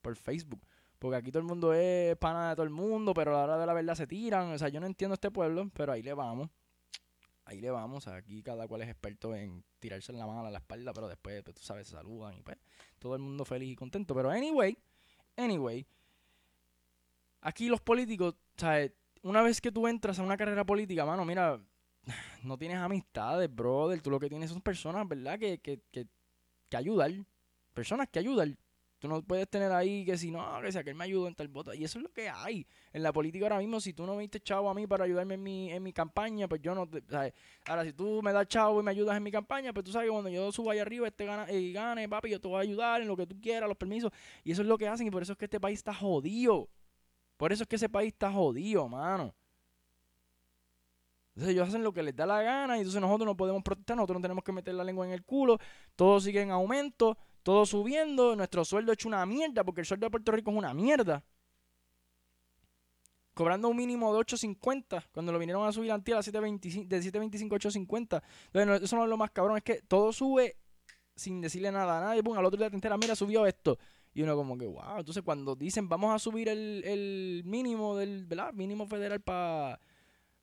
por 0.00 0.14
Facebook. 0.16 0.60
Porque 1.04 1.18
aquí 1.18 1.30
todo 1.30 1.40
el 1.40 1.46
mundo 1.46 1.74
es 1.74 2.16
pana 2.16 2.48
de 2.48 2.54
todo 2.56 2.64
el 2.64 2.70
mundo, 2.70 3.12
pero 3.12 3.32
a 3.32 3.40
la 3.40 3.44
hora 3.44 3.58
de 3.58 3.66
la 3.66 3.74
verdad 3.74 3.94
se 3.94 4.06
tiran. 4.06 4.52
O 4.52 4.56
sea, 4.56 4.70
yo 4.70 4.80
no 4.80 4.86
entiendo 4.86 5.12
este 5.12 5.30
pueblo, 5.30 5.70
pero 5.74 5.92
ahí 5.92 6.02
le 6.02 6.14
vamos. 6.14 6.48
Ahí 7.44 7.60
le 7.60 7.70
vamos. 7.70 8.08
Aquí 8.08 8.42
cada 8.42 8.66
cual 8.66 8.80
es 8.80 8.88
experto 8.88 9.34
en 9.34 9.62
tirarse 9.80 10.12
en 10.12 10.18
la 10.18 10.26
mano 10.26 10.46
a 10.46 10.50
la 10.50 10.60
espalda, 10.60 10.94
pero 10.94 11.06
después, 11.06 11.42
pues, 11.42 11.56
tú 11.56 11.62
sabes, 11.62 11.88
se 11.88 11.92
saludan 11.94 12.38
y 12.38 12.40
pues 12.40 12.56
todo 12.98 13.16
el 13.16 13.20
mundo 13.20 13.44
feliz 13.44 13.70
y 13.70 13.76
contento. 13.76 14.14
Pero 14.14 14.30
anyway, 14.30 14.78
anyway, 15.36 15.86
aquí 17.42 17.68
los 17.68 17.82
políticos, 17.82 18.36
sea, 18.56 18.90
una 19.24 19.42
vez 19.42 19.60
que 19.60 19.70
tú 19.70 19.86
entras 19.86 20.18
a 20.18 20.22
una 20.22 20.38
carrera 20.38 20.64
política, 20.64 21.04
mano, 21.04 21.26
mira, 21.26 21.60
no 22.44 22.56
tienes 22.56 22.78
amistades, 22.78 23.54
brother. 23.54 24.00
Tú 24.00 24.10
lo 24.10 24.18
que 24.18 24.30
tienes 24.30 24.48
son 24.48 24.62
personas, 24.62 25.06
¿verdad? 25.06 25.38
Que, 25.38 25.58
que, 25.58 25.82
que, 25.92 26.06
que 26.70 26.76
ayudan. 26.78 27.26
Personas 27.74 28.08
que 28.08 28.20
ayudan. 28.20 28.56
Tú 29.04 29.08
no 29.08 29.20
puedes 29.20 29.46
tener 29.50 29.70
ahí 29.70 30.02
que 30.02 30.16
si 30.16 30.30
no, 30.30 30.62
que 30.62 30.72
sea 30.72 30.82
que 30.82 30.88
él 30.88 30.96
me 30.96 31.04
ayudó 31.04 31.28
en 31.28 31.34
tal 31.34 31.48
voto. 31.48 31.74
Y 31.74 31.84
eso 31.84 31.98
es 31.98 32.02
lo 32.02 32.10
que 32.10 32.30
hay 32.30 32.66
en 32.90 33.02
la 33.02 33.12
política 33.12 33.44
ahora 33.44 33.58
mismo. 33.58 33.78
Si 33.78 33.92
tú 33.92 34.06
no 34.06 34.14
me 34.14 34.22
diste 34.22 34.40
chavo 34.40 34.70
a 34.70 34.72
mí 34.72 34.86
para 34.86 35.04
ayudarme 35.04 35.34
en 35.34 35.42
mi, 35.42 35.70
en 35.70 35.82
mi 35.82 35.92
campaña, 35.92 36.48
pues 36.48 36.62
yo 36.62 36.74
no. 36.74 36.88
Te, 36.88 37.02
Ahora, 37.66 37.84
si 37.84 37.92
tú 37.92 38.22
me 38.22 38.32
das 38.32 38.48
chavo 38.48 38.80
y 38.80 38.82
me 38.82 38.92
ayudas 38.92 39.14
en 39.14 39.22
mi 39.22 39.30
campaña, 39.30 39.74
pues 39.74 39.84
tú 39.84 39.92
sabes 39.92 40.06
que 40.06 40.10
cuando 40.10 40.30
yo 40.30 40.50
suba 40.52 40.72
ahí 40.72 40.78
arriba, 40.78 41.06
este 41.06 41.26
gana, 41.26 41.52
y 41.52 41.70
gane, 41.74 42.08
papi, 42.08 42.30
yo 42.30 42.40
te 42.40 42.48
voy 42.48 42.56
a 42.56 42.60
ayudar 42.60 43.02
en 43.02 43.08
lo 43.08 43.14
que 43.14 43.26
tú 43.26 43.38
quieras, 43.38 43.68
los 43.68 43.76
permisos. 43.76 44.10
Y 44.42 44.52
eso 44.52 44.62
es 44.62 44.68
lo 44.68 44.78
que 44.78 44.88
hacen. 44.88 45.06
Y 45.06 45.10
por 45.10 45.20
eso 45.20 45.32
es 45.32 45.38
que 45.38 45.44
este 45.44 45.60
país 45.60 45.80
está 45.80 45.92
jodido. 45.92 46.70
Por 47.36 47.52
eso 47.52 47.64
es 47.64 47.68
que 47.68 47.76
ese 47.76 47.90
país 47.90 48.14
está 48.14 48.32
jodido, 48.32 48.88
mano. 48.88 49.34
Entonces 51.34 51.52
ellos 51.52 51.68
hacen 51.68 51.82
lo 51.82 51.92
que 51.92 52.02
les 52.02 52.16
da 52.16 52.24
la 52.24 52.40
gana 52.40 52.78
y 52.78 52.80
entonces 52.80 53.02
nosotros 53.02 53.26
no 53.26 53.36
podemos 53.36 53.62
protestar, 53.62 53.98
nosotros 53.98 54.16
no 54.16 54.22
tenemos 54.22 54.44
que 54.44 54.52
meter 54.52 54.72
la 54.72 54.84
lengua 54.84 55.04
en 55.04 55.12
el 55.12 55.24
culo, 55.24 55.58
todo 55.94 56.20
sigue 56.20 56.40
en 56.40 56.50
aumento, 56.50 57.18
todo 57.44 57.66
subiendo, 57.66 58.34
nuestro 58.34 58.64
sueldo 58.64 58.92
hecho 58.92 59.06
una 59.06 59.24
mierda 59.26 59.62
porque 59.62 59.82
el 59.82 59.86
sueldo 59.86 60.06
de 60.06 60.10
Puerto 60.10 60.32
Rico 60.32 60.50
es 60.50 60.56
una 60.56 60.74
mierda. 60.74 61.22
Cobrando 63.34 63.68
un 63.68 63.76
mínimo 63.76 64.14
de 64.14 64.20
8.50 64.20 65.08
cuando 65.12 65.30
lo 65.30 65.38
vinieron 65.38 65.66
a 65.66 65.72
subir 65.72 65.92
a 65.92 65.98
7.25, 65.98 66.88
de 66.88 67.00
7.25 67.00 67.52
a 67.52 67.58
8.50. 67.58 68.22
Entonces 68.46 68.82
eso 68.82 68.96
no 68.96 69.04
es 69.04 69.10
lo 69.10 69.16
más 69.16 69.30
cabrón, 69.30 69.58
es 69.58 69.62
que 69.62 69.82
todo 69.82 70.12
sube 70.12 70.56
sin 71.14 71.40
decirle 71.40 71.70
nada 71.70 71.98
a 71.98 72.00
nadie, 72.00 72.22
pum, 72.22 72.36
al 72.36 72.44
otro 72.44 72.58
día 72.58 72.70
te 72.70 72.76
enteras, 72.76 72.98
mira, 72.98 73.14
subió 73.14 73.46
esto. 73.46 73.78
Y 74.14 74.22
uno 74.22 74.36
como 74.36 74.56
que, 74.56 74.66
wow, 74.66 74.98
entonces 74.98 75.22
cuando 75.22 75.54
dicen 75.54 75.88
vamos 75.88 76.14
a 76.14 76.18
subir 76.18 76.48
el, 76.48 76.82
el 76.84 77.42
mínimo 77.44 77.96
del, 77.96 78.24
¿verdad? 78.24 78.52
Mínimo 78.52 78.86
federal 78.86 79.20
para 79.20 79.80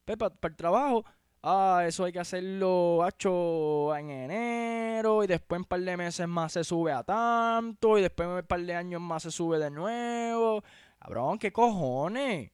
para 0.05 0.31
el 0.43 0.55
trabajo. 0.55 1.05
Ah, 1.43 1.83
eso 1.88 2.05
hay 2.05 2.12
que 2.12 2.19
hacerlo, 2.19 3.03
hacho, 3.03 3.95
en 3.95 4.12
enero. 4.12 5.24
Y 5.24 5.27
después 5.27 5.57
en 5.57 5.62
un 5.63 5.67
par 5.67 5.79
de 5.81 5.98
meses 5.98 6.27
más 6.27 6.53
se 6.53 6.63
sube 6.63 6.91
a 6.91 7.03
tanto. 7.03 7.98
Y 7.98 8.01
después 8.01 8.27
en 8.27 8.36
un 8.36 8.43
par 8.43 8.62
de 8.62 8.75
años 8.75 9.01
más 9.01 9.24
se 9.24 9.31
sube 9.31 9.57
de 9.57 9.71
nuevo. 9.71 10.63
Cabrón, 11.00 11.39
¿qué 11.39 11.51
cojones? 11.51 12.51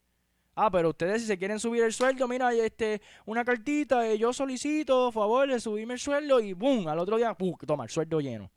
Ah, 0.55 0.71
pero 0.71 0.89
ustedes 0.89 1.21
si 1.21 1.27
se 1.27 1.37
quieren 1.37 1.59
subir 1.59 1.83
el 1.83 1.93
sueldo, 1.93 2.27
mira, 2.27 2.51
este, 2.51 3.01
una 3.25 3.45
cartita, 3.45 4.07
eh, 4.07 4.17
yo 4.17 4.33
solicito, 4.33 5.11
favor, 5.11 5.47
de 5.47 5.59
subirme 5.59 5.93
el 5.93 5.99
sueldo 5.99 6.39
y 6.39 6.53
¡boom! 6.53 6.87
Al 6.87 6.97
otro 6.97 7.17
día, 7.17 7.35
¡pum! 7.35 7.55
Toma, 7.67 7.83
el 7.83 7.91
sueldo 7.91 8.19
lleno. 8.19 8.49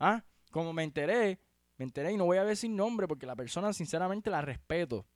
Ah, 0.00 0.24
como 0.50 0.72
me 0.72 0.82
enteré, 0.82 1.38
me 1.76 1.84
enteré 1.84 2.10
y 2.12 2.16
no 2.16 2.24
voy 2.24 2.38
a 2.38 2.44
decir 2.44 2.68
nombre 2.70 3.06
porque 3.06 3.26
la 3.26 3.36
persona 3.36 3.72
sinceramente 3.72 4.28
la 4.28 4.42
respeto. 4.42 5.06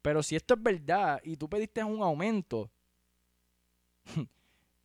Pero 0.00 0.22
si 0.22 0.36
esto 0.36 0.54
es 0.54 0.62
verdad 0.62 1.20
y 1.24 1.36
tú 1.36 1.46
pediste 1.46 1.84
un 1.84 2.02
aumento, 2.02 2.70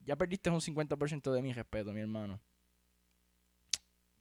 ya 0.05 0.15
perdiste 0.15 0.50
un 0.50 0.62
50% 0.62 1.31
de 1.31 1.41
mi 1.41 1.53
respeto, 1.53 1.91
mi 1.91 2.01
hermano. 2.01 2.39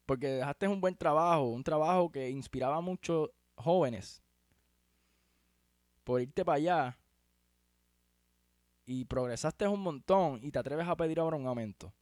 Porque 0.06 0.26
dejaste 0.28 0.68
un 0.68 0.80
buen 0.80 0.94
trabajo, 0.96 1.44
un 1.50 1.64
trabajo 1.64 2.10
que 2.10 2.28
inspiraba 2.30 2.76
a 2.76 2.80
muchos 2.80 3.30
jóvenes. 3.56 4.20
por 6.04 6.20
irte 6.20 6.44
para 6.44 6.56
allá 6.56 6.98
y 8.86 9.04
progresaste 9.06 9.66
un 9.66 9.80
montón 9.80 10.40
y 10.42 10.50
te 10.50 10.58
atreves 10.58 10.86
a 10.86 10.96
pedir 10.96 11.18
ahora 11.18 11.36
un 11.36 11.46
aumento. 11.46 11.92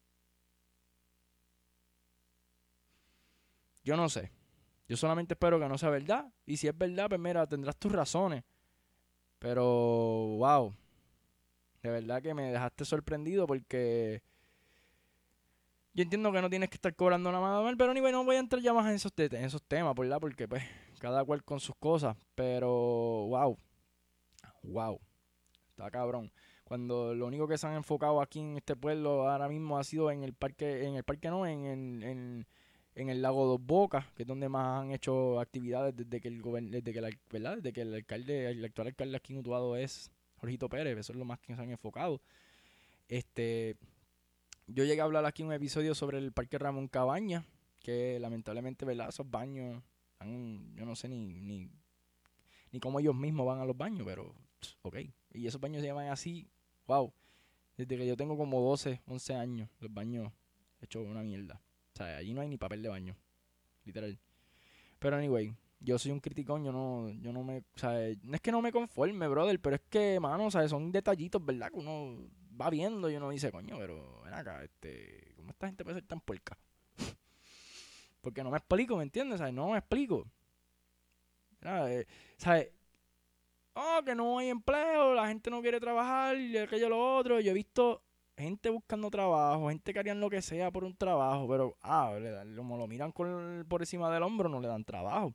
Yo 3.84 3.96
no 3.96 4.08
sé. 4.08 4.30
Yo 4.88 4.96
solamente 4.96 5.34
espero 5.34 5.58
que 5.58 5.68
no 5.68 5.78
sea 5.78 5.90
verdad. 5.90 6.32
Y 6.46 6.56
si 6.56 6.68
es 6.68 6.76
verdad, 6.76 7.08
pues 7.08 7.20
mira, 7.20 7.46
tendrás 7.46 7.76
tus 7.76 7.92
razones. 7.92 8.44
Pero, 9.38 9.64
wow. 9.64 10.74
De 11.82 11.90
verdad 11.90 12.22
que 12.22 12.34
me 12.34 12.50
dejaste 12.52 12.84
sorprendido 12.84 13.46
porque 13.46 14.22
yo 15.94 16.02
entiendo 16.02 16.32
que 16.32 16.40
no 16.40 16.48
tienes 16.48 16.70
que 16.70 16.76
estar 16.76 16.94
cobrando 16.94 17.30
nada 17.30 17.42
más 17.42 17.62
mal, 17.62 17.76
pero 17.76 17.90
anyway, 17.90 18.12
no 18.12 18.24
voy 18.24 18.36
a 18.36 18.38
entrar 18.38 18.62
ya 18.62 18.72
más 18.72 18.86
en 18.86 18.94
esos, 18.94 19.12
en 19.16 19.44
esos 19.44 19.62
temas, 19.62 19.94
¿verdad? 19.94 20.20
Porque 20.20 20.46
pues 20.48 20.62
cada 21.00 21.24
cual 21.24 21.42
con 21.44 21.60
sus 21.60 21.74
cosas. 21.76 22.16
Pero, 22.34 22.68
wow. 22.68 23.58
Wow. 24.62 25.00
Está 25.70 25.90
cabrón. 25.90 26.32
Cuando 26.64 27.14
lo 27.14 27.26
único 27.26 27.48
que 27.48 27.58
se 27.58 27.66
han 27.66 27.74
enfocado 27.74 28.20
aquí 28.20 28.40
en 28.40 28.56
este 28.56 28.76
pueblo 28.76 29.28
ahora 29.28 29.48
mismo 29.48 29.78
ha 29.78 29.84
sido 29.84 30.10
en 30.10 30.22
el 30.22 30.32
parque, 30.32 30.86
en 30.86 30.94
el 30.94 31.04
parque 31.04 31.28
no, 31.28 31.46
en, 31.46 31.66
en 32.02 32.46
en 32.94 33.08
el 33.08 33.22
lago 33.22 33.46
Dos 33.46 33.64
Bocas, 33.64 34.06
que 34.14 34.22
es 34.22 34.26
donde 34.26 34.48
más 34.48 34.82
han 34.82 34.92
hecho 34.92 35.40
actividades 35.40 35.96
desde 35.96 36.20
que 36.20 36.28
el 36.28 36.42
desde 36.70 36.92
que 36.92 37.00
la, 37.00 37.10
¿verdad? 37.30 37.56
Desde 37.56 37.72
que 37.72 37.82
el 37.82 37.94
alcalde, 37.94 38.50
el 38.50 38.64
actual 38.64 38.88
alcalde 38.88 39.16
aquí 39.16 39.32
en 39.32 39.38
Utuado 39.40 39.76
es 39.76 40.10
Jorgito 40.42 40.68
Pérez, 40.68 40.98
eso 40.98 41.12
es 41.12 41.18
lo 41.18 41.24
más 41.24 41.38
que 41.38 41.54
se 41.54 41.62
han 41.62 41.70
enfocado. 41.70 42.20
Este 43.06 43.76
yo 44.66 44.82
llegué 44.82 45.00
a 45.00 45.04
hablar 45.04 45.24
aquí 45.24 45.44
un 45.44 45.52
episodio 45.52 45.94
sobre 45.94 46.18
el 46.18 46.32
Parque 46.32 46.58
Ramón 46.58 46.88
Cabaña, 46.88 47.44
que 47.80 48.18
lamentablemente, 48.18 48.84
¿verdad? 48.84 49.08
Esos 49.08 49.30
baños, 49.30 49.80
yo 50.20 50.84
no 50.84 50.96
sé 50.96 51.08
ni, 51.08 51.40
ni, 51.40 51.70
ni 52.72 52.80
cómo 52.80 52.98
ellos 52.98 53.14
mismos 53.14 53.46
van 53.46 53.60
a 53.60 53.64
los 53.64 53.76
baños, 53.76 54.04
pero 54.04 54.34
ok. 54.82 54.96
Y 55.32 55.46
esos 55.46 55.60
baños 55.60 55.80
se 55.80 55.86
llaman 55.86 56.08
así, 56.08 56.48
wow. 56.88 57.12
Desde 57.76 57.96
que 57.96 58.04
yo 58.04 58.16
tengo 58.16 58.36
como 58.36 58.60
12, 58.60 59.00
11 59.06 59.34
años, 59.34 59.68
los 59.78 59.94
baños 59.94 60.32
hechos 60.80 61.06
una 61.06 61.22
mierda. 61.22 61.62
O 61.94 61.98
sea, 61.98 62.16
allí 62.16 62.34
no 62.34 62.40
hay 62.40 62.48
ni 62.48 62.56
papel 62.56 62.82
de 62.82 62.88
baño. 62.88 63.16
Literal. 63.84 64.18
Pero 64.98 65.16
anyway, 65.16 65.54
yo 65.84 65.98
soy 65.98 66.12
un 66.12 66.20
criticón, 66.20 66.64
yo 66.64 66.72
no, 66.72 67.10
yo 67.20 67.32
no 67.32 67.42
me, 67.42 67.64
sea, 67.74 67.92
no 68.22 68.34
es 68.34 68.40
que 68.40 68.52
no 68.52 68.62
me 68.62 68.72
conforme, 68.72 69.28
brother, 69.28 69.60
pero 69.60 69.76
es 69.76 69.82
que, 69.88 70.20
mano, 70.20 70.50
sea, 70.50 70.66
son 70.68 70.92
detallitos, 70.92 71.44
¿verdad? 71.44 71.70
Que 71.70 71.78
uno 71.78 72.30
va 72.60 72.70
viendo 72.70 73.10
y 73.10 73.16
uno 73.16 73.30
dice, 73.30 73.50
coño, 73.50 73.76
pero 73.78 74.22
ven 74.22 74.34
acá, 74.34 74.62
este, 74.62 75.34
¿cómo 75.36 75.50
esta 75.50 75.66
gente 75.66 75.84
puede 75.84 75.96
ser 75.96 76.06
tan 76.06 76.20
puerca? 76.20 76.56
Porque 78.20 78.42
no 78.42 78.50
me 78.50 78.58
explico, 78.58 78.96
¿me 78.96 79.02
entiendes? 79.02 79.38
¿Sabes? 79.38 79.54
No 79.54 79.70
me 79.70 79.78
explico. 79.78 80.26
Eh, 81.62 82.06
¿Sabes? 82.36 82.70
Oh, 83.74 84.00
que 84.04 84.14
no 84.14 84.38
hay 84.38 84.48
empleo, 84.48 85.14
la 85.14 85.28
gente 85.28 85.50
no 85.50 85.62
quiere 85.62 85.80
trabajar, 85.80 86.36
y 86.36 86.56
aquello 86.58 86.88
lo 86.90 87.16
otro. 87.16 87.40
Yo 87.40 87.52
he 87.52 87.54
visto 87.54 88.02
gente 88.36 88.70
buscando 88.70 89.10
trabajo, 89.10 89.68
gente 89.68 89.92
que 89.92 89.98
harían 89.98 90.20
lo 90.20 90.28
que 90.28 90.42
sea 90.42 90.70
por 90.70 90.84
un 90.84 90.94
trabajo, 90.94 91.48
pero, 91.48 91.76
ah, 91.82 92.12
como 92.56 92.76
lo 92.76 92.86
miran 92.86 93.12
por 93.12 93.80
encima 93.80 94.12
del 94.12 94.22
hombro, 94.22 94.48
no 94.48 94.60
le 94.60 94.68
dan 94.68 94.84
trabajo. 94.84 95.34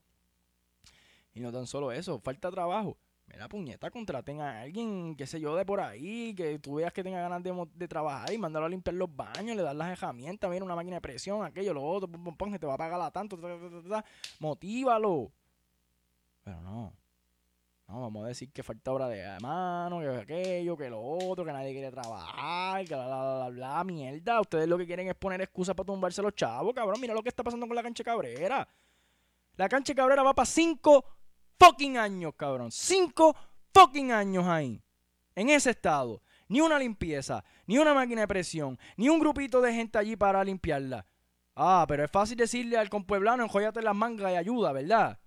Y 1.37 1.39
no 1.39 1.51
tan 1.51 1.67
solo 1.67 1.91
eso, 1.91 2.19
falta 2.19 2.49
trabajo. 2.49 2.97
Mira, 3.27 3.47
puñeta, 3.47 3.91
contraten 3.91 4.41
a 4.41 4.61
alguien, 4.61 5.15
qué 5.15 5.27
sé 5.27 5.39
yo, 5.39 5.55
de 5.55 5.65
por 5.65 5.79
ahí, 5.79 6.33
que 6.33 6.57
tú 6.57 6.75
veas 6.75 6.91
que 6.91 7.03
tenga 7.03 7.21
ganas 7.21 7.43
de, 7.43 7.87
trabajar 7.87 8.33
y 8.33 8.39
mandarlo 8.39 8.65
a 8.65 8.69
limpiar 8.69 8.95
los 8.95 9.15
baños, 9.15 9.55
le 9.55 9.61
das 9.61 9.75
las 9.75 9.91
herramientas, 9.91 10.49
mira, 10.49 10.65
una 10.65 10.75
máquina 10.75 10.95
de 10.95 11.01
presión, 11.01 11.45
aquello, 11.45 11.75
lo 11.75 11.83
otro, 11.83 12.07
pum, 12.09 12.23
pum, 12.23 12.35
pum, 12.35 12.51
que 12.53 12.57
te 12.57 12.65
va 12.65 12.73
a 12.73 12.77
pagar 12.77 12.97
la 12.97 13.11
tanto, 13.11 13.37
motívalo. 14.39 15.31
Pero 16.43 16.61
no. 16.61 16.93
No, 17.87 18.01
vamos 18.01 18.25
a 18.25 18.27
decir 18.29 18.51
que 18.51 18.63
falta 18.63 18.91
obra 18.91 19.07
de 19.07 19.39
mano, 19.39 19.99
que 19.99 20.07
aquello, 20.07 20.75
que 20.75 20.89
lo 20.89 21.01
otro, 21.01 21.45
que 21.45 21.53
nadie 21.53 21.71
quiere 21.71 21.91
trabajar, 21.91 22.83
que 22.85 22.95
la, 22.95 23.07
la, 23.07 23.37
la, 23.39 23.49
bla, 23.49 23.83
mierda. 23.83 24.41
Ustedes 24.41 24.67
lo 24.67 24.77
que 24.77 24.87
quieren 24.87 25.07
es 25.07 25.15
poner 25.15 25.39
excusas 25.41 25.75
para 25.75 25.85
tumbarse 25.85 26.21
los 26.21 26.33
chavos, 26.33 26.73
cabrón. 26.73 26.99
Mira 26.99 27.13
lo 27.13 27.23
que 27.23 27.29
está 27.29 27.43
pasando 27.43 27.67
con 27.67 27.75
la 27.75 27.83
cancha 27.83 28.03
cabrera. 28.03 28.67
La 29.55 29.69
cancha 29.69 29.95
cabrera 29.95 30.21
va 30.21 30.33
para 30.33 30.45
cinco 30.45 31.16
fucking 31.59 31.97
años, 31.97 32.33
cabrón. 32.35 32.71
Cinco 32.71 33.35
fucking 33.73 34.11
años 34.11 34.45
ahí. 34.45 34.81
En 35.35 35.49
ese 35.49 35.71
estado. 35.71 36.21
Ni 36.49 36.61
una 36.61 36.79
limpieza, 36.79 37.43
ni 37.65 37.77
una 37.77 37.93
máquina 37.93 38.21
de 38.21 38.27
presión, 38.27 38.79
ni 38.95 39.09
un 39.09 39.19
grupito 39.19 39.59
de 39.59 39.73
gente 39.73 39.97
allí 39.97 40.15
para 40.15 40.43
limpiarla. 40.43 41.05
Ah, 41.55 41.83
pero 41.87 42.05
es 42.05 42.11
fácil 42.11 42.37
decirle 42.37 42.77
al 42.77 42.89
compueblano, 42.89 43.43
enjoyate 43.43 43.81
las 43.81 43.95
mangas 43.95 44.31
y 44.31 44.35
ayuda, 44.35 44.71
¿verdad? 44.71 45.19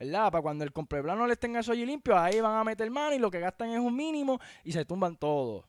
¿verdad? 0.00 0.32
Para 0.32 0.42
cuando 0.42 0.64
el 0.64 0.72
no 1.04 1.26
les 1.26 1.38
tenga 1.38 1.60
eso 1.60 1.72
allí 1.72 1.84
limpio, 1.84 2.18
ahí 2.18 2.40
van 2.40 2.56
a 2.56 2.64
meter 2.64 2.90
mano 2.90 3.14
y 3.14 3.18
lo 3.18 3.30
que 3.30 3.38
gastan 3.38 3.70
es 3.70 3.78
un 3.78 3.94
mínimo 3.94 4.40
y 4.64 4.72
se 4.72 4.86
tumban 4.86 5.16
todos. 5.16 5.66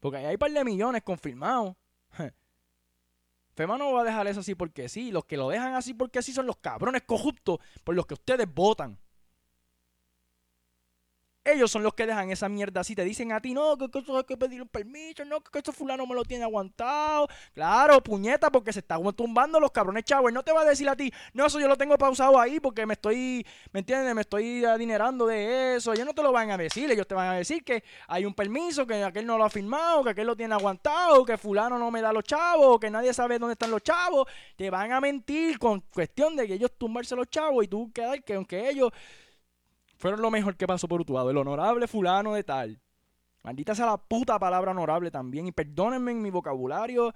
Porque 0.00 0.18
ahí 0.18 0.26
hay 0.26 0.34
un 0.34 0.38
par 0.38 0.52
de 0.52 0.64
millones 0.64 1.02
confirmados. 1.02 1.74
FEMA 3.58 3.76
no 3.76 3.92
va 3.92 4.02
a 4.02 4.04
dejar 4.04 4.28
eso 4.28 4.38
así 4.38 4.54
porque 4.54 4.88
sí. 4.88 5.10
Los 5.10 5.24
que 5.24 5.36
lo 5.36 5.48
dejan 5.48 5.74
así 5.74 5.92
porque 5.92 6.22
sí 6.22 6.32
son 6.32 6.46
los 6.46 6.58
cabrones 6.58 7.02
corruptos 7.02 7.58
por 7.82 7.96
los 7.96 8.06
que 8.06 8.14
ustedes 8.14 8.46
votan. 8.54 8.96
Ellos 11.52 11.70
son 11.70 11.82
los 11.82 11.94
que 11.94 12.06
dejan 12.06 12.30
esa 12.30 12.48
mierda 12.48 12.80
así. 12.82 12.94
Te 12.94 13.04
dicen 13.04 13.32
a 13.32 13.40
ti, 13.40 13.54
no, 13.54 13.76
que, 13.76 13.86
eso 13.98 14.16
hay 14.16 14.24
que 14.24 14.36
pedir 14.36 14.60
un 14.60 14.68
permiso, 14.68 15.24
no, 15.24 15.40
que, 15.40 15.58
eso 15.58 15.72
fulano 15.72 16.06
me 16.06 16.14
lo 16.14 16.24
tiene 16.24 16.44
aguantado. 16.44 17.28
Claro, 17.54 18.02
puñeta, 18.02 18.50
porque 18.50 18.72
se 18.72 18.80
está 18.80 18.98
tumbando 19.14 19.58
los 19.58 19.70
cabrones 19.70 20.04
chavos. 20.04 20.32
no 20.32 20.42
te 20.42 20.52
va 20.52 20.62
a 20.62 20.64
decir 20.64 20.88
a 20.88 20.96
ti, 20.96 21.12
no, 21.32 21.46
eso 21.46 21.58
yo 21.58 21.68
lo 21.68 21.76
tengo 21.76 21.96
pausado 21.96 22.38
ahí 22.38 22.60
porque 22.60 22.84
me 22.84 22.94
estoy, 22.94 23.46
¿me 23.72 23.80
entiendes? 23.80 24.14
Me 24.14 24.20
estoy 24.20 24.64
adinerando 24.64 25.26
de 25.26 25.76
eso. 25.76 25.92
Ellos 25.92 26.06
no 26.06 26.14
te 26.14 26.22
lo 26.22 26.32
van 26.32 26.50
a 26.50 26.56
decir. 26.56 26.90
Ellos 26.90 27.06
te 27.06 27.14
van 27.14 27.28
a 27.28 27.34
decir 27.34 27.64
que 27.64 27.82
hay 28.06 28.24
un 28.24 28.34
permiso, 28.34 28.86
que 28.86 29.02
aquel 29.02 29.26
no 29.26 29.38
lo 29.38 29.44
ha 29.44 29.50
firmado, 29.50 30.04
que 30.04 30.10
aquel 30.10 30.26
lo 30.26 30.36
tiene 30.36 30.54
aguantado, 30.54 31.24
que 31.24 31.38
fulano 31.38 31.78
no 31.78 31.90
me 31.90 32.02
da 32.02 32.12
los 32.12 32.24
chavos, 32.24 32.78
que 32.78 32.90
nadie 32.90 33.14
sabe 33.14 33.38
dónde 33.38 33.54
están 33.54 33.70
los 33.70 33.82
chavos. 33.82 34.28
Te 34.56 34.68
van 34.70 34.92
a 34.92 35.00
mentir 35.00 35.58
con 35.58 35.80
cuestión 35.80 36.36
de 36.36 36.46
que 36.46 36.54
ellos 36.54 36.72
tumbarse 36.76 37.16
los 37.16 37.28
chavos 37.28 37.64
y 37.64 37.68
tú 37.68 37.90
quedar 37.92 38.22
que 38.22 38.34
aunque 38.34 38.68
ellos 38.68 38.92
fueron 39.98 40.22
lo 40.22 40.30
mejor 40.30 40.56
que 40.56 40.66
pasó 40.66 40.88
por 40.88 41.00
Utuado. 41.00 41.30
El 41.30 41.36
honorable 41.36 41.86
fulano 41.86 42.32
de 42.34 42.44
tal. 42.44 42.80
Maldita 43.42 43.74
sea 43.74 43.86
la 43.86 43.96
puta 43.96 44.38
palabra 44.38 44.70
honorable 44.70 45.10
también. 45.10 45.46
Y 45.46 45.52
perdónenme 45.52 46.12
en 46.12 46.22
mi 46.22 46.30
vocabulario. 46.30 47.12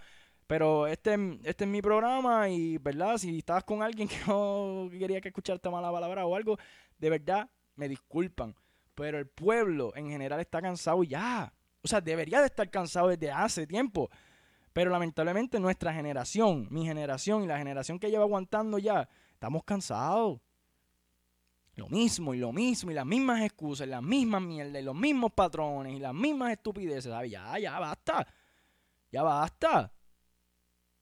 Pero 0.46 0.86
este, 0.86 1.16
este 1.44 1.64
es 1.64 1.70
mi 1.70 1.80
programa 1.80 2.48
y, 2.48 2.76
¿verdad? 2.78 3.16
Si 3.16 3.38
estabas 3.38 3.64
con 3.64 3.82
alguien 3.82 4.08
que 4.08 4.18
no 4.26 4.88
quería 4.90 5.20
que 5.20 5.28
escucharte 5.28 5.70
mala 5.70 5.90
palabra 5.90 6.26
o 6.26 6.36
algo, 6.36 6.58
de 6.98 7.10
verdad, 7.10 7.48
me 7.76 7.88
disculpan. 7.88 8.54
Pero 8.94 9.18
el 9.18 9.26
pueblo 9.28 9.92
en 9.94 10.10
general 10.10 10.40
está 10.40 10.60
cansado 10.60 11.02
ya. 11.04 11.52
O 11.82 11.88
sea, 11.88 12.00
debería 12.00 12.40
de 12.40 12.46
estar 12.46 12.68
cansado 12.68 13.08
desde 13.08 13.30
hace 13.30 13.66
tiempo. 13.66 14.10
Pero 14.72 14.90
lamentablemente 14.90 15.60
nuestra 15.60 15.92
generación, 15.92 16.68
mi 16.70 16.84
generación 16.84 17.44
y 17.44 17.46
la 17.46 17.58
generación 17.58 17.98
que 17.98 18.10
lleva 18.10 18.24
aguantando 18.24 18.78
ya, 18.78 19.08
estamos 19.32 19.64
cansados. 19.64 20.40
Lo 21.82 21.88
mismo 21.88 22.32
y 22.32 22.38
lo 22.38 22.52
mismo 22.52 22.92
y 22.92 22.94
las 22.94 23.04
mismas 23.04 23.42
excusas, 23.42 23.88
las 23.88 24.02
mismas 24.04 24.40
mierdas 24.40 24.80
y 24.80 24.84
los 24.84 24.94
mismos 24.94 25.32
patrones 25.32 25.96
y 25.96 25.98
las 25.98 26.14
mismas 26.14 26.52
estupideces. 26.52 27.12
Ya, 27.28 27.58
ya 27.58 27.80
basta. 27.80 28.24
Ya 29.10 29.24
basta. 29.24 29.92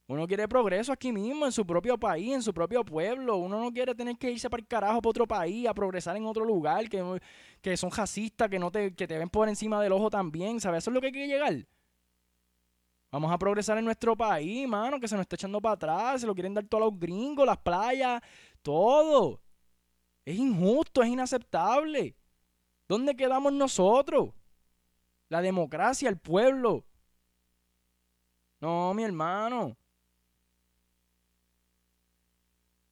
Uno 0.07 0.27
quiere 0.27 0.49
progreso 0.49 0.91
aquí 0.91 1.13
mismo, 1.13 1.45
en 1.45 1.53
su 1.53 1.67
propio 1.67 1.99
país, 1.99 2.33
en 2.33 2.43
su 2.43 2.55
propio 2.55 2.83
pueblo. 2.83 3.37
Uno 3.37 3.61
no 3.61 3.71
quiere 3.71 3.95
tener 3.95 4.17
que 4.17 4.31
irse 4.31 4.49
para 4.49 4.63
el 4.63 4.67
carajo 4.67 5.03
para 5.03 5.11
otro 5.11 5.27
país, 5.27 5.69
a 5.69 5.75
progresar 5.75 6.17
en 6.17 6.25
otro 6.25 6.47
lugar, 6.47 6.89
que, 6.89 7.21
que 7.61 7.77
son 7.77 7.91
jacistas, 7.91 8.49
que, 8.49 8.59
no 8.59 8.71
te, 8.71 8.95
que 8.95 9.07
te 9.07 9.19
ven 9.19 9.29
por 9.29 9.51
encima 9.51 9.83
del 9.83 9.93
ojo 9.93 10.09
también. 10.09 10.61
¿Sabes? 10.63 10.85
Eso 10.85 10.91
es 10.91 10.95
lo 10.95 11.03
que 11.03 11.09
hay 11.09 11.13
que 11.13 11.27
llegar. 11.27 11.67
Vamos 13.13 13.31
a 13.31 13.37
progresar 13.37 13.77
en 13.77 13.85
nuestro 13.85 14.17
país, 14.17 14.67
mano, 14.67 14.99
que 14.99 15.09
se 15.09 15.15
nos 15.15 15.25
está 15.25 15.37
echando 15.37 15.61
para 15.61 15.75
atrás. 15.75 16.23
Se 16.23 16.27
lo 16.27 16.33
quieren 16.33 16.55
dar 16.55 16.65
todos 16.65 16.85
los 16.85 16.99
gringos, 16.99 17.45
las 17.45 17.59
playas, 17.59 18.23
todo. 18.63 19.43
Es 20.31 20.39
injusto, 20.39 21.03
es 21.03 21.09
inaceptable. 21.09 22.15
¿Dónde 22.87 23.17
quedamos 23.17 23.53
nosotros? 23.53 24.31
La 25.29 25.43
democracia, 25.43 26.09
el 26.09 26.19
pueblo. 26.19 26.85
No, 28.61 28.95
mi 28.95 29.03
hermano. 29.03 29.77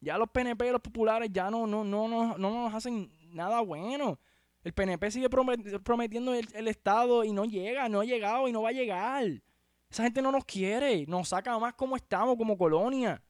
Ya 0.01 0.17
los 0.17 0.29
PNP, 0.29 0.69
los 0.69 0.81
populares, 0.81 1.29
ya 1.31 1.49
no, 1.49 1.65
no, 1.65 1.85
no, 1.85 2.09
no, 2.09 2.37
no 2.37 2.49
nos 2.49 2.73
hacen 2.73 3.09
nada 3.33 3.61
bueno. 3.61 4.19
El 4.61 4.73
PNP 4.73 5.09
sigue 5.09 5.29
prometiendo 5.29 6.33
el, 6.33 6.45
el, 6.53 6.67
Estado 6.67 7.23
y 7.23 7.31
no 7.31 7.45
llega, 7.45 7.87
no 7.87 8.01
ha 8.01 8.05
llegado 8.05 8.49
y 8.49 8.51
no 8.51 8.63
va 8.63 8.69
a 8.69 8.73
llegar. 8.73 9.25
Esa 9.89 10.03
gente 10.03 10.21
no 10.21 10.33
nos 10.33 10.43
quiere, 10.43 11.05
nos 11.07 11.29
saca 11.29 11.57
más 11.57 11.73
como 11.73 11.95
estamos, 11.95 12.35
como 12.35 12.57
colonia. 12.57 13.23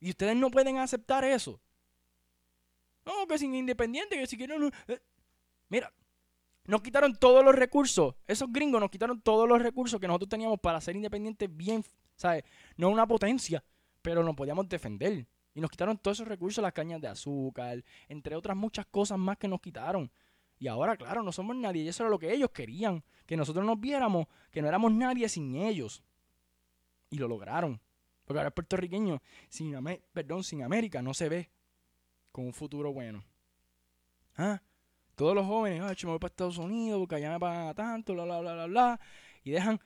Y 0.00 0.08
ustedes 0.08 0.36
no 0.36 0.50
pueden 0.50 0.78
aceptar 0.78 1.22
eso. 1.22 1.60
No, 3.06 3.26
que 3.26 3.38
sin 3.38 3.54
independiente, 3.54 4.16
que 4.16 4.26
si 4.26 4.36
quieren... 4.36 4.70
Eh, 4.88 5.00
mira, 5.68 5.92
nos 6.66 6.82
quitaron 6.82 7.14
todos 7.14 7.44
los 7.44 7.54
recursos. 7.54 8.16
Esos 8.26 8.52
gringos 8.52 8.80
nos 8.80 8.90
quitaron 8.90 9.20
todos 9.20 9.48
los 9.48 9.62
recursos 9.62 10.00
que 10.00 10.08
nosotros 10.08 10.28
teníamos 10.28 10.58
para 10.58 10.80
ser 10.80 10.96
independientes 10.96 11.48
bien, 11.56 11.84
¿sabes? 12.16 12.42
No 12.76 12.88
una 12.88 13.06
potencia, 13.06 13.62
pero 14.02 14.24
nos 14.24 14.34
podíamos 14.34 14.68
defender. 14.68 15.26
Y 15.54 15.60
nos 15.60 15.70
quitaron 15.70 15.96
todos 15.96 16.18
esos 16.18 16.28
recursos, 16.28 16.60
las 16.60 16.72
cañas 16.72 17.00
de 17.00 17.08
azúcar, 17.08 17.82
entre 18.08 18.34
otras 18.34 18.56
muchas 18.56 18.84
cosas 18.86 19.18
más 19.18 19.38
que 19.38 19.48
nos 19.48 19.60
quitaron. 19.60 20.10
Y 20.58 20.66
ahora, 20.66 20.96
claro, 20.96 21.22
no 21.22 21.32
somos 21.32 21.54
nadie. 21.56 21.82
Y 21.82 21.88
eso 21.88 22.02
era 22.02 22.10
lo 22.10 22.18
que 22.18 22.32
ellos 22.32 22.50
querían. 22.50 23.04
Que 23.24 23.36
nosotros 23.36 23.64
nos 23.64 23.78
viéramos, 23.78 24.26
que 24.50 24.60
no 24.60 24.68
éramos 24.68 24.92
nadie 24.92 25.28
sin 25.28 25.54
ellos. 25.54 26.02
Y 27.10 27.18
lo 27.18 27.28
lograron. 27.28 27.80
Porque 28.24 28.40
ahora 28.40 28.48
el 28.48 28.54
puertorriqueño, 28.54 29.22
sin, 29.48 29.76
perdón, 30.12 30.42
sin 30.42 30.62
América, 30.62 31.00
no 31.00 31.14
se 31.14 31.28
ve 31.28 31.50
con 32.36 32.44
un 32.44 32.52
futuro 32.52 32.92
bueno. 32.92 33.24
¿Ah? 34.36 34.60
Todos 35.14 35.34
los 35.34 35.46
jóvenes, 35.46 35.80
ah, 35.80 35.94
me 36.02 36.10
voy 36.10 36.18
para 36.18 36.30
Estados 36.30 36.58
Unidos 36.58 36.98
porque 36.98 37.14
allá 37.14 37.30
me 37.30 37.40
pagan 37.40 37.74
tanto, 37.74 38.12
bla, 38.12 38.24
bla, 38.24 38.40
bla, 38.40 38.52
bla, 38.52 38.66
bla. 38.66 39.00
Y 39.42 39.52
dejan 39.52 39.80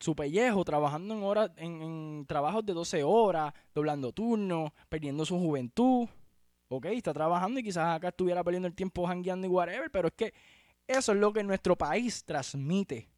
su 0.00 0.16
pellejo 0.16 0.64
trabajando 0.64 1.14
en 1.14 1.22
horas, 1.22 1.52
en, 1.56 2.24
trabajos 2.26 2.66
de 2.66 2.72
12 2.72 3.04
horas, 3.04 3.54
doblando 3.72 4.10
turnos, 4.10 4.72
perdiendo 4.88 5.24
su 5.24 5.38
juventud. 5.38 6.08
Ok, 6.66 6.86
está 6.86 7.14
trabajando 7.14 7.60
y 7.60 7.62
quizás 7.62 7.94
acá 7.94 8.08
estuviera 8.08 8.42
perdiendo 8.42 8.66
el 8.66 8.74
tiempo 8.74 9.06
jangueando 9.06 9.46
y 9.46 9.50
whatever, 9.50 9.88
pero 9.92 10.08
es 10.08 10.14
que 10.14 10.34
eso 10.88 11.12
es 11.12 11.18
lo 11.18 11.32
que 11.32 11.44
nuestro 11.44 11.76
país 11.76 12.24
transmite. 12.24 13.08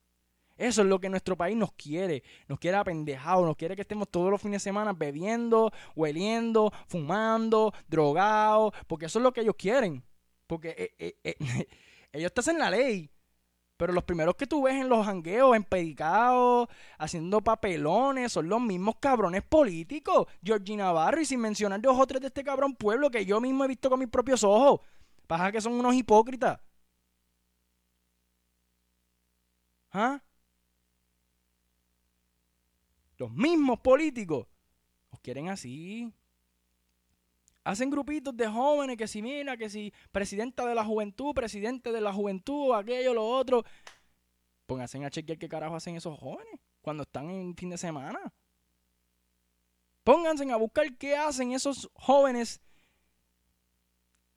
Eso 0.56 0.82
es 0.82 0.88
lo 0.88 0.98
que 0.98 1.08
nuestro 1.08 1.36
país 1.36 1.56
nos 1.56 1.72
quiere. 1.72 2.22
Nos 2.48 2.58
quiere 2.58 2.76
apendejado, 2.76 3.44
nos 3.44 3.56
quiere 3.56 3.76
que 3.76 3.82
estemos 3.82 4.08
todos 4.08 4.30
los 4.30 4.40
fines 4.40 4.62
de 4.62 4.70
semana 4.70 4.92
bebiendo, 4.92 5.70
hueliendo, 5.94 6.72
fumando, 6.86 7.72
drogados, 7.88 8.72
porque 8.86 9.06
eso 9.06 9.18
es 9.18 9.22
lo 9.22 9.32
que 9.32 9.42
ellos 9.42 9.56
quieren. 9.58 10.02
Porque 10.46 10.74
eh, 10.78 10.94
eh, 11.24 11.36
eh, 11.38 11.68
ellos 12.12 12.32
te 12.32 12.40
hacen 12.40 12.58
la 12.58 12.70
ley. 12.70 13.10
Pero 13.76 13.92
los 13.92 14.04
primeros 14.04 14.36
que 14.36 14.46
tú 14.46 14.62
ves 14.62 14.74
en 14.74 14.88
los 14.88 15.04
jangueos, 15.04 15.54
empedicados, 15.54 16.68
haciendo 16.98 17.42
papelones, 17.42 18.32
son 18.32 18.48
los 18.48 18.60
mismos 18.60 18.96
cabrones 18.98 19.42
políticos. 19.42 20.26
Georgina 20.42 20.84
Navarro, 20.84 21.20
y 21.20 21.26
sin 21.26 21.40
mencionar 21.40 21.82
dos 21.82 21.98
o 21.98 22.06
tres 22.06 22.22
de 22.22 22.28
este 22.28 22.42
cabrón 22.42 22.74
pueblo 22.74 23.10
que 23.10 23.26
yo 23.26 23.38
mismo 23.38 23.64
he 23.64 23.68
visto 23.68 23.90
con 23.90 23.98
mis 23.98 24.08
propios 24.08 24.42
ojos. 24.44 24.80
Pasa 25.26 25.52
que 25.52 25.60
son 25.60 25.74
unos 25.74 25.94
hipócritas. 25.94 26.58
¿Ah? 29.92 30.20
Los 33.18 33.32
mismos 33.32 33.80
políticos 33.80 34.46
los 35.10 35.20
quieren 35.20 35.48
así. 35.48 36.12
Hacen 37.64 37.90
grupitos 37.90 38.36
de 38.36 38.46
jóvenes 38.46 38.96
que 38.96 39.08
si 39.08 39.22
mira, 39.22 39.56
que 39.56 39.68
si 39.68 39.92
presidenta 40.12 40.64
de 40.66 40.74
la 40.74 40.84
juventud, 40.84 41.34
presidente 41.34 41.90
de 41.90 42.00
la 42.00 42.12
juventud, 42.12 42.72
aquello, 42.74 43.12
lo 43.12 43.26
otro. 43.26 43.64
Pónganse 44.66 45.04
a 45.04 45.10
chequear 45.10 45.38
qué 45.38 45.48
carajo 45.48 45.74
hacen 45.74 45.96
esos 45.96 46.18
jóvenes 46.18 46.60
cuando 46.80 47.02
están 47.02 47.28
en 47.30 47.56
fin 47.56 47.70
de 47.70 47.78
semana. 47.78 48.32
Pónganse 50.04 50.48
a 50.52 50.56
buscar 50.56 50.96
qué 50.96 51.16
hacen 51.16 51.52
esos 51.52 51.90
jóvenes 51.94 52.60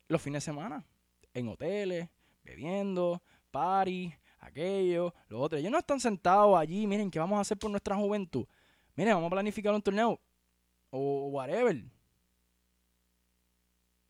los 0.08 0.20
fines 0.20 0.44
de 0.44 0.50
semana. 0.50 0.84
En 1.32 1.46
hoteles, 1.46 2.08
bebiendo, 2.42 3.22
party, 3.52 4.12
aquello, 4.40 5.14
lo 5.28 5.40
otro. 5.40 5.58
Ellos 5.58 5.70
no 5.70 5.78
están 5.78 6.00
sentados 6.00 6.58
allí, 6.58 6.86
miren, 6.86 7.10
¿qué 7.10 7.20
vamos 7.20 7.38
a 7.38 7.42
hacer 7.42 7.56
por 7.56 7.70
nuestra 7.70 7.94
juventud? 7.94 8.46
Miren, 9.00 9.14
vamos 9.14 9.28
a 9.28 9.30
planificar 9.30 9.72
un 9.72 9.80
torneo. 9.80 10.20
O 10.90 11.28
whatever. 11.32 11.82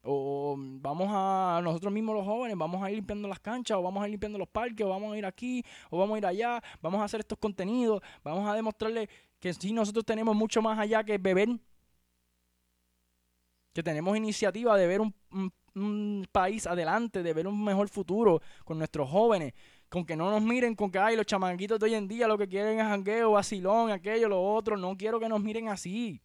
O 0.03 0.57
vamos 0.59 1.07
a 1.13 1.61
nosotros 1.63 1.93
mismos 1.93 2.17
los 2.17 2.25
jóvenes, 2.27 2.59
vamos 2.59 2.83
a 2.83 2.91
ir 2.91 2.97
limpiando 2.97 3.29
las 3.29 3.39
canchas, 3.39 3.79
o 3.79 3.83
vamos 3.83 4.03
a 4.03 4.09
ir 4.09 4.11
limpiando 4.11 4.37
los 4.37 4.49
parques, 4.49 4.85
o 4.85 4.89
vamos 4.89 5.13
a 5.13 5.17
ir 5.17 5.25
aquí, 5.25 5.65
o 5.91 5.99
vamos 5.99 6.17
a 6.17 6.19
ir 6.19 6.27
allá, 6.27 6.61
vamos 6.83 7.01
a 7.01 7.05
hacer 7.05 7.21
estos 7.21 7.39
contenidos, 7.39 8.03
vamos 8.25 8.49
a 8.49 8.55
demostrarle 8.55 9.09
que 9.39 9.55
sí 9.55 9.73
nosotros 9.73 10.05
tenemos 10.05 10.35
mucho 10.35 10.61
más 10.61 10.77
allá 10.77 11.05
que 11.05 11.19
beber, 11.19 11.51
que 13.73 13.85
tenemos 13.85 14.17
iniciativa 14.17 14.77
de 14.77 14.89
ver 14.89 15.01
un, 15.03 16.27
país 16.33 16.67
adelante, 16.67 17.23
de 17.23 17.33
ver 17.33 17.47
un 17.47 17.63
mejor 17.63 17.89
futuro 17.89 18.43
con 18.65 18.77
nuestros 18.77 19.09
jóvenes, 19.09 19.55
con 19.91 20.07
que 20.07 20.17
no 20.17 20.31
nos 20.31 20.41
miren 20.41 20.77
con 20.77 20.91
que 20.91 21.01
hay 21.01 21.17
los 21.17 21.27
chamanguitos 21.27 21.79
de 21.81 21.87
hoy 21.87 21.95
en 21.95 22.07
día 22.07 22.29
lo 22.29 22.39
que 22.39 22.49
quieren 22.49 22.79
es 22.79 22.87
jangueo, 22.87 23.33
vacilón, 23.33 23.91
aquello, 23.91 24.29
lo 24.29 24.41
otro, 24.41 24.77
no 24.77 24.97
quiero 24.97 25.19
que 25.19 25.29
nos 25.29 25.43
miren 25.43 25.69
así. 25.69 26.23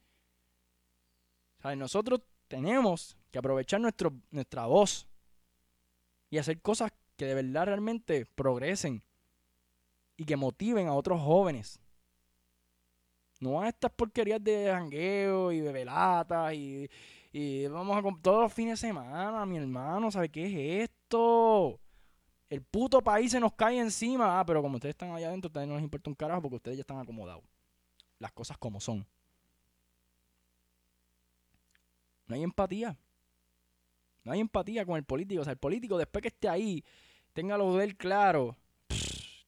¿Sabes? 1.62 1.76
Nosotros 1.76 2.22
tenemos 2.48 3.18
que 3.32 3.40
aprovechar 3.40 3.82
nuestro, 3.82 4.14
nuestra 4.30 4.68
voz 4.68 5.08
y 6.30 6.38
hacer 6.38 6.62
cosas 6.62 6.92
que 7.18 7.26
de 7.26 7.34
verdad 7.34 7.66
realmente 7.66 8.28
progresen 8.28 9.02
y 10.16 10.26
que 10.26 10.38
motiven 10.38 10.88
a 10.88 10.94
otros 10.94 11.20
jóvenes. 11.20 11.80
No 13.40 13.62
a 13.62 13.68
estas 13.68 13.92
porquerías 13.92 14.44
de 14.44 14.70
jangueo 14.72 15.52
y 15.52 15.60
de 15.60 15.72
velatas 15.72 16.54
y, 16.54 16.88
y 17.34 17.66
vamos 17.66 17.98
a 17.98 18.22
todos 18.22 18.44
los 18.44 18.54
fines 18.54 18.80
de 18.80 18.88
semana, 18.90 19.44
mi 19.48 19.58
hermano, 19.58 20.12
¿sabe 20.12 20.30
qué 20.30 20.46
es 20.46 20.90
esto? 20.90 21.80
El 22.50 22.62
puto 22.62 23.02
país 23.02 23.32
se 23.32 23.40
nos 23.40 23.54
cae 23.54 23.80
encima. 23.80 24.40
Ah, 24.40 24.46
pero 24.46 24.62
como 24.62 24.76
ustedes 24.76 24.94
están 24.94 25.12
allá 25.12 25.28
adentro, 25.28 25.48
ustedes 25.48 25.68
no 25.68 25.76
les 25.76 25.84
importa 25.84 26.10
un 26.10 26.16
carajo 26.16 26.42
porque 26.44 26.56
ustedes 26.58 26.78
ya 26.78 26.82
están 26.82 27.00
acomodados. 27.00 27.44
Las 28.20 28.32
cosas 28.32 28.58
como 28.58 28.80
son. 28.80 29.06
No 32.28 32.36
hay 32.36 32.44
empatía. 32.44 32.98
No 34.24 34.32
hay 34.32 34.40
empatía 34.40 34.86
con 34.86 34.98
el 34.98 35.04
político. 35.04 35.42
O 35.42 35.44
sea, 35.44 35.54
el 35.54 35.60
político, 35.60 35.98
después 35.98 36.22
que 36.22 36.30
esté 36.30 36.50
ahí, 36.50 36.84
tenga 37.34 37.58
lo 37.58 37.76
de 37.76 37.84
él 37.84 37.96
claro, 37.96 38.56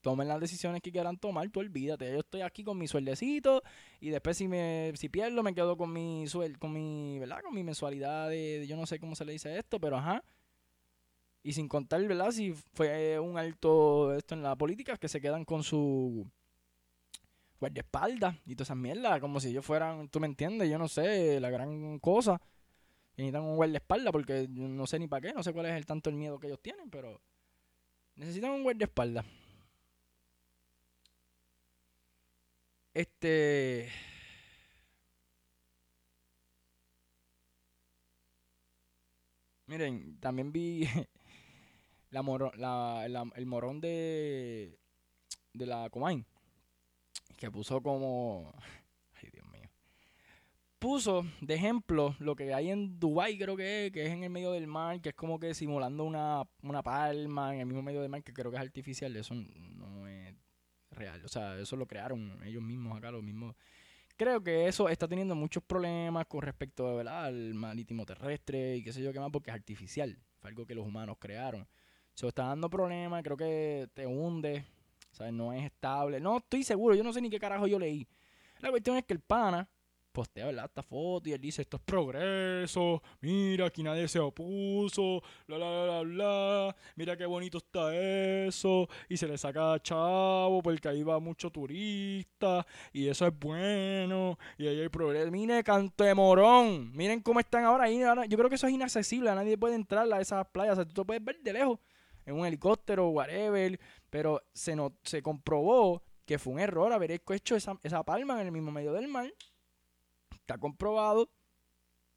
tomen 0.01 0.27
las 0.27 0.39
decisiones 0.39 0.81
que 0.81 0.91
quieran 0.91 1.17
tomar, 1.17 1.49
tú 1.49 1.59
olvídate. 1.59 2.11
Yo 2.11 2.19
estoy 2.19 2.41
aquí 2.41 2.63
con 2.63 2.77
mi 2.77 2.87
sueldecito 2.87 3.63
y 3.99 4.09
después 4.09 4.37
si 4.37 4.47
me 4.47 4.93
si 4.95 5.09
pierdo 5.09 5.43
me 5.43 5.53
quedo 5.53 5.77
con 5.77 5.91
mi 5.91 6.27
suel, 6.27 6.57
con 6.59 6.73
mi, 6.73 7.19
¿verdad? 7.19 7.41
Con 7.41 7.53
mi 7.53 7.63
mensualidad 7.63 8.29
de, 8.29 8.65
yo 8.67 8.75
no 8.77 8.85
sé 8.85 8.99
cómo 8.99 9.15
se 9.15 9.25
le 9.25 9.33
dice 9.33 9.57
esto, 9.57 9.79
pero 9.79 9.97
ajá. 9.97 10.23
Y 11.47 11.53
sin 11.53 11.69
contar, 11.69 12.05
¿verdad? 12.05 12.31
Si 12.31 12.51
fue 12.73 13.17
un 13.19 13.37
alto 13.37 14.13
esto 14.13 14.35
en 14.35 14.43
la 14.43 14.57
política, 14.57 14.97
que 14.97 15.07
se 15.07 15.21
quedan 15.21 15.45
con 15.45 15.63
su 15.63 16.29
guardaespaldas 17.61 18.35
y 18.45 18.53
todas 18.53 18.67
esas 18.67 18.75
mierdas, 18.75 19.21
como 19.21 19.39
si 19.39 19.47
ellos 19.51 19.65
fueran, 19.65 20.09
tú 20.09 20.19
me 20.19 20.27
entiendes, 20.27 20.69
yo 20.69 20.77
no 20.77 20.89
sé, 20.89 21.39
la 21.39 21.49
gran 21.49 21.99
cosa 21.99 22.41
necesitan 23.15 23.43
un 23.43 23.55
guardaespaldas 23.55 24.11
porque 24.11 24.45
no 24.49 24.85
sé 24.87 24.99
ni 24.99 25.07
para 25.07 25.21
qué, 25.21 25.33
no 25.33 25.41
sé 25.41 25.53
cuál 25.53 25.67
es 25.67 25.75
el 25.77 25.85
tanto 25.85 26.09
el 26.09 26.17
miedo 26.17 26.37
que 26.37 26.47
ellos 26.47 26.61
tienen, 26.61 26.89
pero 26.89 27.21
necesitan 28.15 28.51
un 28.51 28.63
guardaespaldas. 28.63 29.25
Este. 32.93 33.89
Miren, 39.67 40.17
también 40.19 40.51
vi 40.51 40.87
la, 42.09 42.21
la 43.07 43.23
el 43.35 43.45
morón 43.45 43.81
de, 43.81 44.77
de 45.53 45.65
la 45.65 45.89
Comain 45.89 46.25
que 47.37 47.51
puso 47.51 47.81
como 47.81 48.53
puso 50.79 51.25
de 51.41 51.55
ejemplo 51.55 52.15
lo 52.19 52.35
que 52.35 52.53
hay 52.53 52.69
en 52.69 52.99
Dubai 52.99 53.37
creo 53.37 53.57
que 53.57 53.87
es, 53.87 53.91
que 53.91 54.05
es 54.05 54.11
en 54.11 54.23
el 54.23 54.29
medio 54.29 54.51
del 54.51 54.67
mar, 54.67 55.01
que 55.01 55.09
es 55.09 55.15
como 55.15 55.39
que 55.39 55.53
simulando 55.53 56.03
una, 56.03 56.43
una 56.61 56.83
palma 56.83 57.53
en 57.53 57.61
el 57.61 57.65
mismo 57.65 57.81
medio 57.81 58.01
del 58.01 58.09
mar, 58.09 58.23
que 58.23 58.33
creo 58.33 58.51
que 58.51 58.57
es 58.57 58.61
artificial, 58.61 59.15
eso 59.15 59.33
no 59.33 60.07
es 60.07 60.35
real, 60.91 61.23
o 61.25 61.27
sea, 61.27 61.59
eso 61.59 61.75
lo 61.75 61.87
crearon 61.87 62.39
ellos 62.43 62.61
mismos 62.61 62.97
acá, 62.97 63.11
los 63.11 63.23
mismos. 63.23 63.55
Creo 64.15 64.43
que 64.43 64.67
eso 64.67 64.89
está 64.89 65.07
teniendo 65.07 65.35
muchos 65.35 65.63
problemas 65.63 66.25
con 66.25 66.41
respecto 66.41 66.99
al 66.99 67.53
marítimo 67.53 68.05
terrestre 68.05 68.77
y 68.77 68.83
qué 68.83 68.91
sé 68.91 69.03
yo 69.03 69.13
qué 69.13 69.19
más, 69.19 69.29
porque 69.31 69.51
es 69.51 69.55
artificial, 69.55 70.17
fue 70.39 70.49
algo 70.49 70.65
que 70.65 70.73
los 70.73 70.85
humanos 70.85 71.17
crearon. 71.19 71.67
Eso 72.17 72.29
está 72.29 72.45
dando 72.45 72.67
problemas, 72.67 73.21
creo 73.21 73.37
que 73.37 73.89
te 73.93 74.07
hunde, 74.07 74.65
¿sabes? 75.11 75.31
No 75.33 75.53
es 75.53 75.65
estable. 75.65 76.19
No 76.19 76.37
estoy 76.37 76.63
seguro, 76.63 76.95
yo 76.95 77.03
no 77.03 77.13
sé 77.13 77.21
ni 77.21 77.29
qué 77.29 77.39
carajo 77.39 77.67
yo 77.67 77.77
leí. 77.77 78.07
La 78.57 78.71
cuestión 78.71 78.97
es 78.97 79.05
que 79.05 79.13
el 79.13 79.19
pana 79.19 79.69
postea, 80.11 80.47
¿verdad? 80.47 80.65
Esta 80.65 80.81
foto 80.81 81.29
y 81.29 81.33
él 81.33 81.39
dice, 81.39 81.61
esto 81.61 81.77
es 81.77 81.83
progreso, 81.83 83.03
mira, 83.21 83.67
aquí 83.67 83.83
nadie 83.83 84.07
se 84.07 84.17
opuso, 84.17 85.21
bla, 85.45 85.57
bla, 85.57 85.83
bla, 85.83 86.01
bla, 86.01 86.75
mira 86.95 87.15
qué 87.15 87.27
bonito 87.27 87.59
está 87.59 87.95
eso, 87.95 88.89
y 89.07 89.15
se 89.15 89.27
le 89.27 89.37
saca 89.37 89.79
chavo 89.83 90.63
porque 90.63 90.89
ahí 90.89 91.03
va 91.03 91.19
mucho 91.19 91.51
turista, 91.51 92.65
y 92.91 93.07
eso 93.07 93.27
es 93.27 93.39
bueno, 93.39 94.39
y 94.57 94.65
ahí 94.65 94.81
hay 94.81 94.89
progreso. 94.89 95.29
Mire, 95.29 95.63
cantemorón, 95.63 96.91
miren 96.93 97.21
cómo 97.21 97.39
están 97.39 97.65
ahora 97.65 97.83
ahí, 97.83 97.99
yo 98.27 98.37
creo 98.39 98.49
que 98.49 98.55
eso 98.55 98.65
es 98.65 98.73
inaccesible, 98.73 99.35
nadie 99.35 99.55
puede 99.55 99.75
entrar 99.75 100.11
a 100.11 100.19
esas 100.19 100.47
playas, 100.47 100.73
o 100.73 100.75
sea, 100.77 100.85
tú 100.85 100.95
te 100.95 101.05
puedes 101.05 101.23
ver 101.23 101.39
de 101.41 101.53
lejos, 101.53 101.77
en 102.27 102.35
un 102.35 102.45
helicóptero, 102.45 103.07
whatever, 103.09 103.79
pero 104.09 104.43
se, 104.53 104.75
no, 104.75 104.93
se 105.03 105.23
comprobó 105.23 106.03
que 106.25 106.37
fue 106.37 106.53
un 106.53 106.59
error 106.59 106.91
haber 106.91 107.11
hecho 107.11 107.55
esa, 107.55 107.79
esa 107.83 108.03
palma 108.03 108.39
en 108.41 108.47
el 108.47 108.51
mismo 108.51 108.69
medio 108.69 108.91
del 108.91 109.07
mar. 109.07 109.33
Está 110.31 110.57
comprobado. 110.57 111.29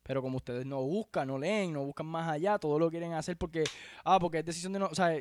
Pero 0.02 0.20
como 0.20 0.38
ustedes 0.38 0.66
no 0.66 0.82
buscan, 0.82 1.28
no 1.28 1.38
leen, 1.38 1.72
no 1.72 1.84
buscan 1.84 2.06
más 2.06 2.28
allá, 2.28 2.58
todo 2.58 2.78
lo 2.78 2.90
quieren 2.90 3.12
hacer 3.12 3.36
porque, 3.36 3.62
ah, 4.04 4.18
porque 4.18 4.38
es 4.38 4.44
decisión 4.44 4.72
de 4.72 4.80
no, 4.80 4.86
o 4.86 4.94
sea, 4.94 5.14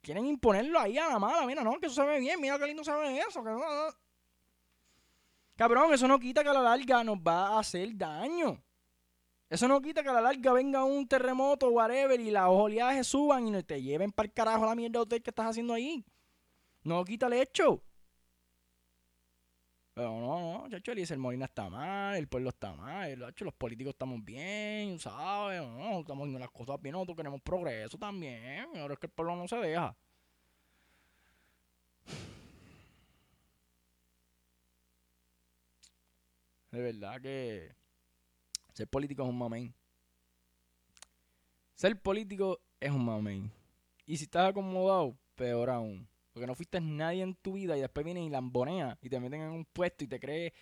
quieren 0.00 0.24
imponerlo 0.24 0.78
ahí 0.78 0.96
a 0.96 1.08
la 1.08 1.18
mala, 1.18 1.44
mira, 1.44 1.62
no, 1.62 1.78
que 1.78 1.86
eso 1.86 1.96
se 1.96 2.04
ve 2.06 2.20
bien, 2.20 2.40
mira 2.40 2.58
qué 2.58 2.66
lindo 2.66 2.82
se 2.84 2.92
ve 2.92 3.18
eso, 3.18 3.44
Cabrón, 5.56 5.92
eso 5.92 6.08
no 6.08 6.18
quita 6.18 6.42
que 6.42 6.48
a 6.48 6.54
la 6.54 6.62
larga 6.62 7.04
nos 7.04 7.18
va 7.18 7.48
a 7.48 7.58
hacer 7.58 7.94
daño. 7.94 8.62
Eso 9.52 9.68
no 9.68 9.80
quita 9.82 10.02
que 10.02 10.08
a 10.08 10.14
la 10.14 10.22
larga 10.22 10.54
venga 10.54 10.82
un 10.82 11.06
terremoto, 11.06 11.68
whatever, 11.68 12.18
y 12.18 12.30
las 12.30 12.48
oleajes 12.48 13.06
suban 13.06 13.54
y 13.54 13.62
te 13.62 13.82
lleven 13.82 14.10
para 14.10 14.26
el 14.26 14.32
carajo 14.32 14.64
la 14.64 14.74
mierda 14.74 15.00
de 15.00 15.02
hotel 15.02 15.22
que 15.22 15.28
estás 15.28 15.50
haciendo 15.50 15.74
ahí. 15.74 16.02
No 16.84 17.04
quita 17.04 17.26
el 17.26 17.34
hecho. 17.34 17.82
Pero 19.92 20.18
no, 20.18 20.66
no, 20.66 20.70
chacho, 20.70 20.92
el 20.92 21.18
Molina 21.18 21.44
está 21.44 21.68
mal, 21.68 22.16
el 22.16 22.28
pueblo 22.28 22.48
está 22.48 22.72
mal, 22.72 23.14
los 23.18 23.52
políticos 23.52 23.90
estamos 23.90 24.24
bien, 24.24 24.98
¿sabes? 24.98 25.60
No, 25.60 26.00
estamos 26.00 26.22
haciendo 26.22 26.38
las 26.38 26.50
cosas 26.50 26.80
bien, 26.80 26.94
nosotros 26.94 27.18
queremos 27.18 27.42
progreso 27.42 27.98
también. 27.98 28.68
Ahora 28.76 28.94
es 28.94 29.00
que 29.00 29.06
el 29.06 29.12
pueblo 29.12 29.36
no 29.36 29.46
se 29.46 29.56
deja. 29.56 29.94
De 36.70 36.80
verdad 36.80 37.20
que 37.20 37.81
ser 38.72 38.88
político 38.88 39.22
es 39.22 39.28
un 39.28 39.38
mamén. 39.38 39.74
Ser 41.74 42.00
político 42.00 42.60
es 42.80 42.90
un 42.90 43.04
mamén. 43.04 43.50
Y 44.06 44.16
si 44.16 44.24
estás 44.24 44.50
acomodado, 44.50 45.16
peor 45.34 45.70
aún. 45.70 46.08
Porque 46.32 46.46
no 46.46 46.54
fuiste 46.54 46.80
nadie 46.80 47.22
en 47.22 47.34
tu 47.34 47.54
vida 47.54 47.76
y 47.76 47.80
después 47.80 48.04
vienen 48.04 48.24
y 48.24 48.30
lamboneas 48.30 48.98
y 49.02 49.08
te 49.08 49.20
meten 49.20 49.42
en 49.42 49.50
un 49.50 49.64
puesto 49.64 50.04
y 50.04 50.06
te 50.06 50.18
crees 50.18 50.52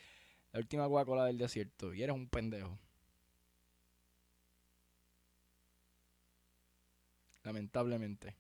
la 0.52 0.58
última 0.58 0.88
Coca-Cola 0.88 1.26
del 1.26 1.38
desierto. 1.38 1.94
Y 1.94 2.02
eres 2.02 2.14
un 2.14 2.28
pendejo. 2.28 2.76
Lamentablemente. 7.44 8.34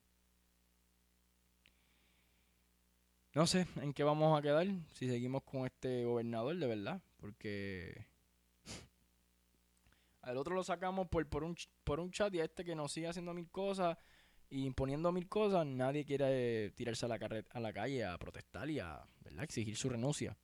No 3.32 3.46
sé 3.46 3.66
en 3.76 3.92
qué 3.92 4.02
vamos 4.02 4.36
a 4.36 4.42
quedar 4.42 4.66
si 4.94 5.08
seguimos 5.08 5.44
con 5.44 5.64
este 5.64 6.04
gobernador, 6.04 6.56
de 6.56 6.66
verdad. 6.66 7.00
Porque 7.18 8.06
al 10.22 10.36
otro 10.36 10.54
lo 10.54 10.62
sacamos 10.64 11.08
por, 11.08 11.44
un, 11.44 12.10
chat 12.10 12.34
y 12.34 12.40
a 12.40 12.44
este 12.44 12.64
que 12.64 12.74
nos 12.74 12.92
sigue 12.92 13.08
haciendo 13.08 13.34
mil 13.34 13.50
cosas 13.50 13.96
y 14.48 14.64
imponiendo 14.64 15.12
mil 15.12 15.28
cosas, 15.28 15.66
nadie 15.66 16.04
quiere 16.04 16.70
tirarse 16.72 17.06
a 17.06 17.08
la, 17.08 17.14
a 17.16 17.72
calle 17.72 18.04
a 18.04 18.18
protestar 18.18 18.68
y 18.68 18.80
a 18.80 19.06
exigir 19.40 19.76
su 19.76 19.88
renuncia. 19.88 20.36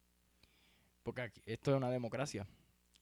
Porque 1.02 1.30
esto 1.44 1.70
es 1.70 1.76
una 1.76 1.90
democracia. 1.90 2.46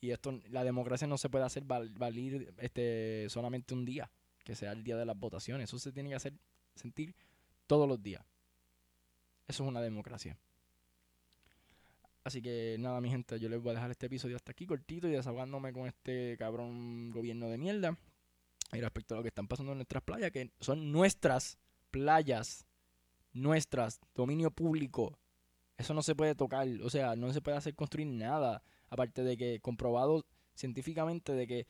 Y 0.04 0.10
esto, 0.10 0.38
la 0.50 0.64
democracia 0.64 1.06
no 1.06 1.16
se 1.16 1.30
puede 1.30 1.46
hacer 1.46 1.64
valer 1.64 2.52
este, 2.58 3.26
solamente 3.30 3.72
un 3.72 3.86
día, 3.86 4.10
que 4.44 4.54
sea 4.54 4.72
el 4.72 4.84
día 4.84 4.98
de 4.98 5.06
las 5.06 5.18
votaciones. 5.18 5.70
Eso 5.70 5.78
se 5.78 5.92
tiene 5.92 6.10
que 6.10 6.16
hacer 6.16 6.34
sentir 6.74 7.14
todos 7.66 7.88
los 7.88 8.02
días. 8.02 8.22
Eso 9.48 9.62
es 9.62 9.68
una 9.70 9.80
democracia. 9.80 10.36
Así 12.24 12.40
que 12.40 12.76
nada, 12.78 13.02
mi 13.02 13.10
gente, 13.10 13.38
yo 13.38 13.50
les 13.50 13.60
voy 13.60 13.72
a 13.72 13.74
dejar 13.74 13.90
este 13.90 14.06
episodio 14.06 14.36
hasta 14.36 14.52
aquí 14.52 14.64
cortito 14.64 15.06
y 15.06 15.12
desahogándome 15.12 15.74
con 15.74 15.86
este 15.86 16.36
cabrón 16.38 17.10
gobierno 17.10 17.48
de 17.50 17.58
mierda. 17.58 17.98
Y 18.72 18.80
respecto 18.80 19.14
a 19.14 19.18
lo 19.18 19.22
que 19.22 19.28
están 19.28 19.46
pasando 19.46 19.72
en 19.72 19.78
nuestras 19.78 20.02
playas, 20.02 20.30
que 20.30 20.50
son 20.58 20.90
nuestras 20.90 21.58
playas, 21.90 22.66
nuestras, 23.34 24.00
dominio 24.14 24.50
público. 24.50 25.18
Eso 25.76 25.92
no 25.92 26.02
se 26.02 26.14
puede 26.14 26.34
tocar, 26.34 26.66
o 26.82 26.88
sea, 26.88 27.14
no 27.14 27.30
se 27.32 27.42
puede 27.42 27.58
hacer 27.58 27.74
construir 27.74 28.08
nada. 28.08 28.62
Aparte 28.88 29.22
de 29.22 29.36
que 29.36 29.60
comprobado 29.60 30.24
científicamente 30.54 31.32
de 31.32 31.46
que 31.46 31.66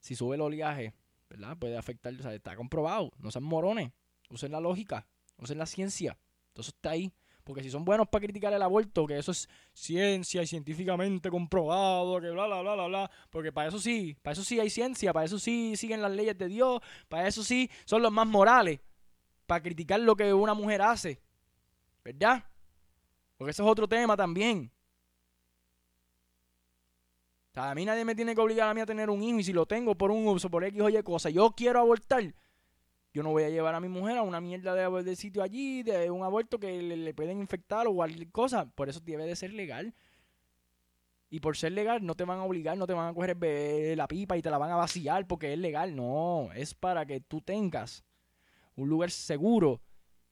si 0.00 0.14
sube 0.16 0.36
el 0.36 0.42
oleaje, 0.42 0.92
¿verdad? 1.30 1.56
Puede 1.56 1.78
afectar, 1.78 2.12
o 2.12 2.22
sea, 2.22 2.34
está 2.34 2.56
comprobado. 2.56 3.10
No 3.16 3.30
sean 3.30 3.44
morones, 3.44 3.90
usen 4.28 4.52
la 4.52 4.60
lógica, 4.60 5.06
usen 5.38 5.56
la 5.56 5.66
ciencia. 5.66 6.18
Eso 6.54 6.70
está 6.70 6.90
ahí. 6.90 7.10
Porque 7.44 7.62
si 7.62 7.70
son 7.70 7.84
buenos 7.84 8.08
para 8.08 8.24
criticar 8.24 8.52
el 8.54 8.62
aborto, 8.62 9.06
que 9.06 9.18
eso 9.18 9.30
es 9.30 9.48
ciencia 9.74 10.42
y 10.42 10.46
científicamente 10.46 11.30
comprobado, 11.30 12.18
que 12.18 12.30
bla, 12.30 12.46
bla, 12.46 12.62
bla, 12.62 12.74
bla, 12.74 12.86
bla. 12.86 13.10
Porque 13.28 13.52
para 13.52 13.68
eso 13.68 13.78
sí, 13.78 14.16
para 14.22 14.32
eso 14.32 14.42
sí 14.42 14.58
hay 14.58 14.70
ciencia, 14.70 15.12
para 15.12 15.26
eso 15.26 15.38
sí 15.38 15.76
siguen 15.76 16.00
las 16.00 16.12
leyes 16.12 16.38
de 16.38 16.48
Dios, 16.48 16.80
para 17.06 17.28
eso 17.28 17.44
sí 17.44 17.70
son 17.84 18.00
los 18.00 18.10
más 18.10 18.26
morales. 18.26 18.80
Para 19.46 19.62
criticar 19.62 20.00
lo 20.00 20.16
que 20.16 20.32
una 20.32 20.54
mujer 20.54 20.80
hace. 20.80 21.20
¿Verdad? 22.02 22.42
Porque 23.36 23.50
eso 23.50 23.62
es 23.62 23.68
otro 23.68 23.86
tema 23.86 24.16
también. 24.16 24.70
a 27.54 27.74
mí 27.74 27.84
nadie 27.84 28.06
me 28.06 28.14
tiene 28.14 28.34
que 28.34 28.40
obligar 28.40 28.70
a 28.70 28.74
mí 28.74 28.80
a 28.80 28.86
tener 28.86 29.10
un 29.10 29.22
hijo 29.22 29.38
y 29.38 29.44
si 29.44 29.52
lo 29.52 29.66
tengo 29.66 29.94
por 29.94 30.10
un 30.10 30.26
uso, 30.26 30.50
por 30.50 30.64
X 30.64 30.80
o 30.80 30.88
Y 30.88 31.02
cosa, 31.02 31.28
yo 31.28 31.50
quiero 31.50 31.78
abortar, 31.80 32.34
yo 33.14 33.22
no 33.22 33.30
voy 33.30 33.44
a 33.44 33.48
llevar 33.48 33.76
a 33.76 33.80
mi 33.80 33.88
mujer 33.88 34.18
a 34.18 34.22
una 34.22 34.40
mierda 34.40 34.74
de, 34.74 35.16
sitio 35.16 35.44
allí, 35.44 35.84
de 35.84 36.10
un 36.10 36.24
aborto 36.24 36.58
que 36.58 36.82
le, 36.82 37.14
pueden 37.14 37.38
infectar 37.38 37.86
o 37.86 37.94
cualquier 37.94 38.28
cosa. 38.32 38.66
Por 38.66 38.88
eso 38.88 38.98
debe 39.00 39.24
de 39.24 39.36
ser 39.36 39.52
legal. 39.52 39.94
Y 41.30 41.38
por 41.38 41.56
ser 41.56 41.72
legal 41.72 42.04
no 42.04 42.16
te 42.16 42.24
van 42.24 42.40
a 42.40 42.44
obligar, 42.44 42.76
no 42.76 42.88
te 42.88 42.92
van 42.92 43.08
a 43.08 43.14
coger 43.14 43.36
la 43.96 44.08
pipa 44.08 44.36
y 44.36 44.42
te 44.42 44.50
la 44.50 44.58
van 44.58 44.72
a 44.72 44.76
vaciar 44.76 45.28
porque 45.28 45.52
es 45.52 45.58
legal. 45.60 45.94
No, 45.94 46.50
es 46.54 46.74
para 46.74 47.06
que 47.06 47.20
tú 47.20 47.40
tengas 47.40 48.04
un 48.74 48.88
lugar 48.88 49.12
seguro 49.12 49.80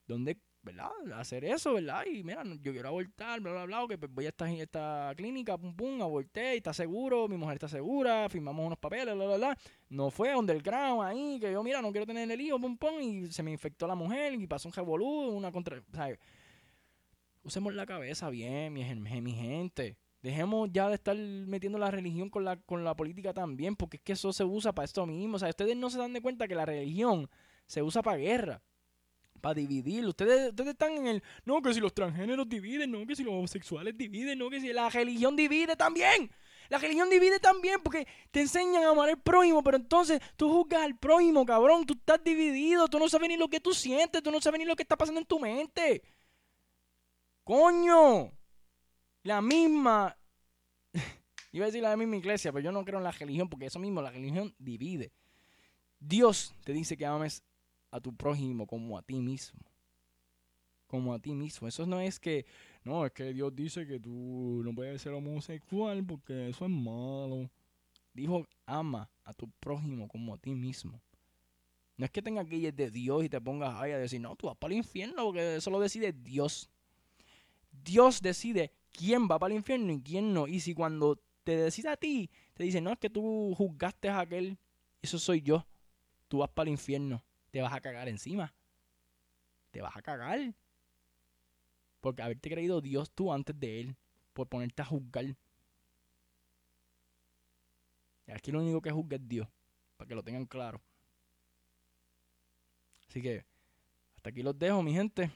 donde 0.09 0.41
¿verdad? 0.63 0.91
Hacer 1.15 1.45
eso, 1.45 1.75
¿verdad? 1.75 2.05
Y 2.07 2.23
mira, 2.23 2.43
yo 2.45 2.73
quiero 2.73 2.89
abortar, 2.89 3.41
bla, 3.41 3.53
bla, 3.53 3.65
bla, 3.65 3.87
que 3.89 3.99
pues 3.99 4.13
voy 4.13 4.27
a 4.27 4.29
esta, 4.29 4.51
esta 4.51 5.13
clínica, 5.17 5.59
pum, 5.59 5.75
pum, 5.75 6.01
aborté, 6.01 6.55
y 6.55 6.59
está 6.59 6.73
seguro, 6.73 7.29
mi 7.29 7.37
mujer 7.37 7.55
está 7.55 7.69
segura, 7.69 8.29
firmamos 8.29 8.67
unos 8.67 8.79
papeles, 8.79 9.15
bla, 9.15 9.27
bla, 9.27 9.37
bla. 9.37 9.59
No 9.89 10.11
fue 10.11 10.35
underground 10.37 11.03
ahí, 11.03 11.39
que 11.41 11.53
yo, 11.53 11.63
mira, 11.63 11.83
no 11.83 11.91
quiero 11.91 12.07
tener 12.07 12.31
el 12.31 12.41
hijo, 12.41 12.61
pum, 12.61 12.77
pum, 12.77 13.01
y 13.01 13.33
se 13.33 13.43
me 13.43 13.51
infectó 13.51 13.87
la 13.87 13.95
mujer, 13.95 14.35
y 14.35 14.47
pasó 14.47 14.69
un 14.69 14.75
revolú, 14.75 15.07
una 15.07 15.51
contra... 15.51 15.83
¿sabes? 15.93 16.19
Usemos 17.43 17.75
la 17.75 17.85
cabeza 17.85 18.31
bien, 18.31 18.73
mi, 18.73 18.85
mi 19.21 19.33
gente. 19.33 19.97
Dejemos 20.23 20.71
ya 20.73 20.89
de 20.89 20.95
estar 20.95 21.17
metiendo 21.17 21.79
la 21.81 21.91
religión 21.91 22.31
con 22.31 22.45
la, 22.45 22.57
con 22.57 22.85
la 22.85 22.95
política 22.95 23.35
también, 23.35 23.75
porque 23.75 23.97
es 23.97 24.03
que 24.05 24.13
eso 24.13 24.33
se 24.33 24.45
usa 24.45 24.73
para 24.73 24.85
esto 24.85 25.05
mismo. 25.05 25.35
O 25.35 25.39
sea, 25.41 25.49
ustedes 25.49 25.77
no 25.77 25.91
se 25.91 25.99
dan 25.99 26.13
de 26.13 26.23
cuenta 26.23 26.47
que 26.47 26.55
la 26.55 26.65
religión 26.65 27.29
se 27.67 27.83
usa 27.83 28.03
para 28.03 28.19
guerra 28.19 28.63
para 29.43 29.55
dividir. 29.55 30.07
Ustedes, 30.07 30.51
ustedes 30.51 30.71
están 30.71 30.93
en 30.93 31.07
el, 31.07 31.23
no, 31.45 31.61
que 31.61 31.75
si 31.75 31.81
los 31.81 31.93
transgéneros 31.93 32.49
dividen, 32.49 32.91
no, 32.93 33.07
que 33.07 33.15
si 33.15 33.25
los 33.25 33.35
homosexuales 33.35 33.99
dividen, 33.99 34.39
no, 34.39 34.49
que 34.49 34.61
si 34.61 34.73
la 34.73 34.89
religión 34.89 35.37
divide 35.37 35.77
también. 35.77 36.31
La 36.71 36.79
religión 36.79 37.11
divide 37.11 37.39
también 37.39 37.83
porque 37.83 38.07
te 38.31 38.41
enseñan 38.41 38.85
a 38.85 38.91
amar 38.91 39.11
al 39.11 39.21
prójimo, 39.21 39.63
pero 39.63 39.77
entonces 39.77 40.21
tú 40.37 40.49
juzgas 40.51 40.83
al 40.83 40.97
prójimo, 40.97 41.45
cabrón. 41.45 41.85
Tú 41.85 41.95
estás 41.95 42.25
dividido, 42.25 42.89
tú 42.89 42.99
no 42.99 43.11
sabes 43.11 43.29
ni 43.29 43.37
lo 43.37 43.49
que 43.49 43.61
tú 43.61 43.75
sientes, 43.75 44.23
tú 44.23 44.31
no 44.31 44.41
sabes 44.41 44.59
ni 44.59 44.65
lo 44.65 44.75
que 44.75 44.83
está 44.83 44.97
pasando 44.97 45.21
en 45.21 45.27
tu 45.27 45.39
mente. 45.39 46.03
Coño, 47.45 48.33
la 49.25 49.43
misma, 49.43 50.17
iba 51.53 51.65
a 51.65 51.67
decir 51.67 51.83
la 51.83 51.97
misma 51.97 52.17
iglesia, 52.17 52.53
pero 52.53 52.65
yo 52.65 52.73
no 52.73 52.85
creo 52.85 52.99
en 52.99 53.05
la 53.05 53.11
religión 53.11 53.51
porque 53.51 53.67
eso 53.67 53.81
mismo, 53.81 54.01
la 54.01 54.11
religión 54.11 54.55
divide. 54.59 55.13
Dios 55.99 56.55
te 56.65 56.73
dice 56.73 56.97
que 56.97 57.05
ames 57.05 57.43
a 57.93 58.01
tu 58.01 58.17
prójimo 58.17 58.67
como 58.67 58.99
a 58.99 59.03
ti 59.03 59.21
mismo. 59.21 59.61
Como 60.89 61.15
a 61.15 61.19
ti 61.21 61.35
mismo. 61.35 61.69
Eso 61.69 61.87
no 61.87 62.01
es 62.01 62.19
que, 62.19 62.45
no, 62.85 63.07
es 63.07 63.13
que 63.13 63.33
Dios 63.33 63.55
dice 63.55 63.87
que 63.87 64.01
tú 64.01 64.63
no 64.65 64.75
puedes 64.75 65.01
ser 65.01 65.13
homosexual 65.13 66.05
porque 66.05 66.49
eso 66.49 66.65
es 66.65 66.71
malo. 66.71 67.49
Dijo, 68.15 68.47
ama 68.67 69.09
a 69.25 69.33
tu 69.33 69.49
prójimo 69.61 70.09
como 70.09 70.35
a 70.35 70.39
ti 70.39 70.55
mismo. 70.55 71.01
No 71.97 72.07
es 72.07 72.11
que 72.11 72.23
tengas 72.23 72.51
ir 72.51 72.75
de 72.75 72.91
Dios 72.91 73.25
y 73.25 73.29
te 73.29 73.41
pongas 73.41 73.75
ahí 73.81 73.93
a 73.93 73.99
decir, 73.99 74.21
no, 74.21 74.35
tú 74.37 74.47
vas 74.47 74.57
para 74.57 74.73
el 74.73 74.79
infierno 74.79 75.25
porque 75.25 75.57
eso 75.57 75.71
lo 75.71 75.79
decide 75.79 76.13
Dios. 76.13 76.71
Dios 77.71 78.21
decide 78.23 78.73
quién 78.91 79.29
va 79.31 79.39
para 79.39 79.53
el 79.53 79.59
infierno 79.59 79.93
y 79.93 80.01
quién 80.01 80.33
no. 80.33 80.49
Y 80.49 80.61
si 80.61 80.75
cuando 80.75 81.21
te 81.45 81.57
decide 81.57 81.91
a 81.91 81.97
ti, 81.97 82.31
te 82.55 82.65
dice, 82.65 82.81
no, 82.81 82.91
es 82.91 82.99
que 82.99 83.11
tú 83.11 83.55
juzgaste 83.55 84.09
a 84.09 84.21
aquel, 84.21 84.59
eso 85.03 85.19
soy 85.19 85.43
yo, 85.43 85.67
tú 86.29 86.39
vas 86.39 86.51
para 86.51 86.69
el 86.69 86.73
infierno 86.73 87.23
te 87.53 87.61
vas 87.61 87.73
a 87.73 87.81
cagar 87.81 88.09
encima. 88.09 88.53
Te 89.71 89.81
vas 89.81 89.97
a 89.97 90.03
cagar. 90.03 90.55
Porque 92.01 92.23
haberte 92.23 92.51
creído 92.51 92.81
Dios 92.81 93.13
tú 93.13 93.33
antes 93.33 93.59
de 93.61 93.81
Él. 93.81 93.97
Por 94.33 94.49
ponerte 94.49 94.83
a 94.83 94.87
juzgar. 94.87 95.27
Y 98.27 98.33
aquí 98.33 98.51
lo 98.51 98.61
único 98.61 98.81
que 98.81 98.91
juzga 98.91 99.17
es 99.17 99.29
Dios. 99.29 99.49
Para 99.99 100.09
que 100.09 100.15
lo 100.15 100.23
tengan 100.25 100.47
claro. 100.47 100.81
Así 103.09 103.21
que 103.21 103.45
hasta 104.17 104.31
aquí 104.31 104.43
los 104.43 104.59
dejo, 104.59 104.83
mi 104.83 104.95
gente. 104.95 105.31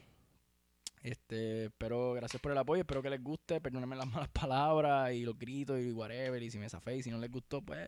Este, 1.03 1.65
espero, 1.65 2.13
gracias 2.13 2.41
por 2.41 2.51
el 2.51 2.57
apoyo, 2.57 2.81
espero 2.81 3.03
que 3.03 3.09
les 3.11 3.23
guste, 3.23 3.61
perdónenme 3.61 3.95
las 3.95 4.07
malas 4.07 4.29
palabras 4.29 5.13
y 5.13 5.23
los 5.23 5.37
gritos 5.37 5.79
y 5.79 5.91
whatever, 5.91 6.41
y 6.41 6.49
si 6.49 6.57
me 6.57 6.67
zafé 6.67 6.97
y 6.97 7.03
si 7.03 7.11
no 7.11 7.19
les 7.19 7.29
gustó, 7.29 7.61
pues 7.61 7.87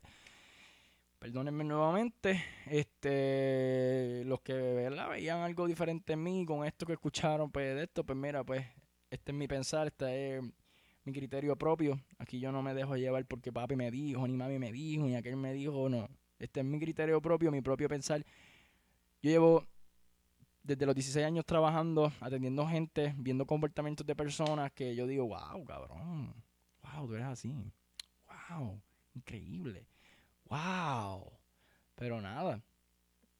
Perdónenme 1.20 1.66
nuevamente. 1.66 2.42
Este, 2.66 4.24
los 4.26 4.40
que 4.40 4.54
veían 4.54 5.40
algo 5.40 5.68
diferente 5.68 6.14
en 6.14 6.24
mí 6.24 6.46
con 6.46 6.66
esto 6.66 6.86
que 6.86 6.94
escucharon, 6.94 7.52
pues 7.52 7.76
de 7.76 7.84
esto, 7.84 8.06
pues 8.06 8.18
mira, 8.18 8.46
pues 8.46 8.66
este 9.10 9.34
es 9.34 9.38
mi 9.38 9.46
pensar, 9.46 9.88
este 9.88 10.38
es 10.38 10.44
mi 11.04 11.12
criterio 11.12 11.58
propio. 11.58 12.00
Aquí 12.20 12.40
yo 12.40 12.54
no 12.54 12.62
me 12.64 12.74
dejo 12.74 12.96
llevar 12.96 13.26
porque 13.26 13.52
papi 13.52 13.76
me 13.76 13.92
dijo, 13.92 14.26
ni 14.28 14.38
mami 14.38 14.60
me 14.60 14.72
dijo, 14.72 15.04
ni 15.04 15.16
aquel 15.16 15.36
me 15.36 15.52
dijo, 15.52 15.90
no. 15.90 16.08
Este 16.40 16.62
es 16.62 16.66
mi 16.66 16.80
criterio 16.80 17.22
propio, 17.22 17.52
mi 17.52 17.62
propio 17.62 17.90
pensar. 17.90 18.26
Yo 19.22 19.30
llevo 19.30 19.68
desde 20.64 20.86
los 20.86 20.96
16 20.96 21.26
años 21.26 21.46
trabajando, 21.46 22.14
atendiendo 22.22 22.66
gente, 22.66 23.14
viendo 23.18 23.46
comportamientos 23.46 24.08
de 24.08 24.16
personas 24.16 24.72
que 24.72 24.96
yo 24.96 25.06
digo, 25.06 25.28
wow, 25.28 25.66
cabrón, 25.66 26.34
wow, 26.82 27.08
tú 27.08 27.16
eres 27.16 27.28
así, 27.28 27.54
wow, 28.50 28.82
increíble 29.16 29.86
wow. 30.50 31.32
Pero 31.96 32.22
nada, 32.22 32.62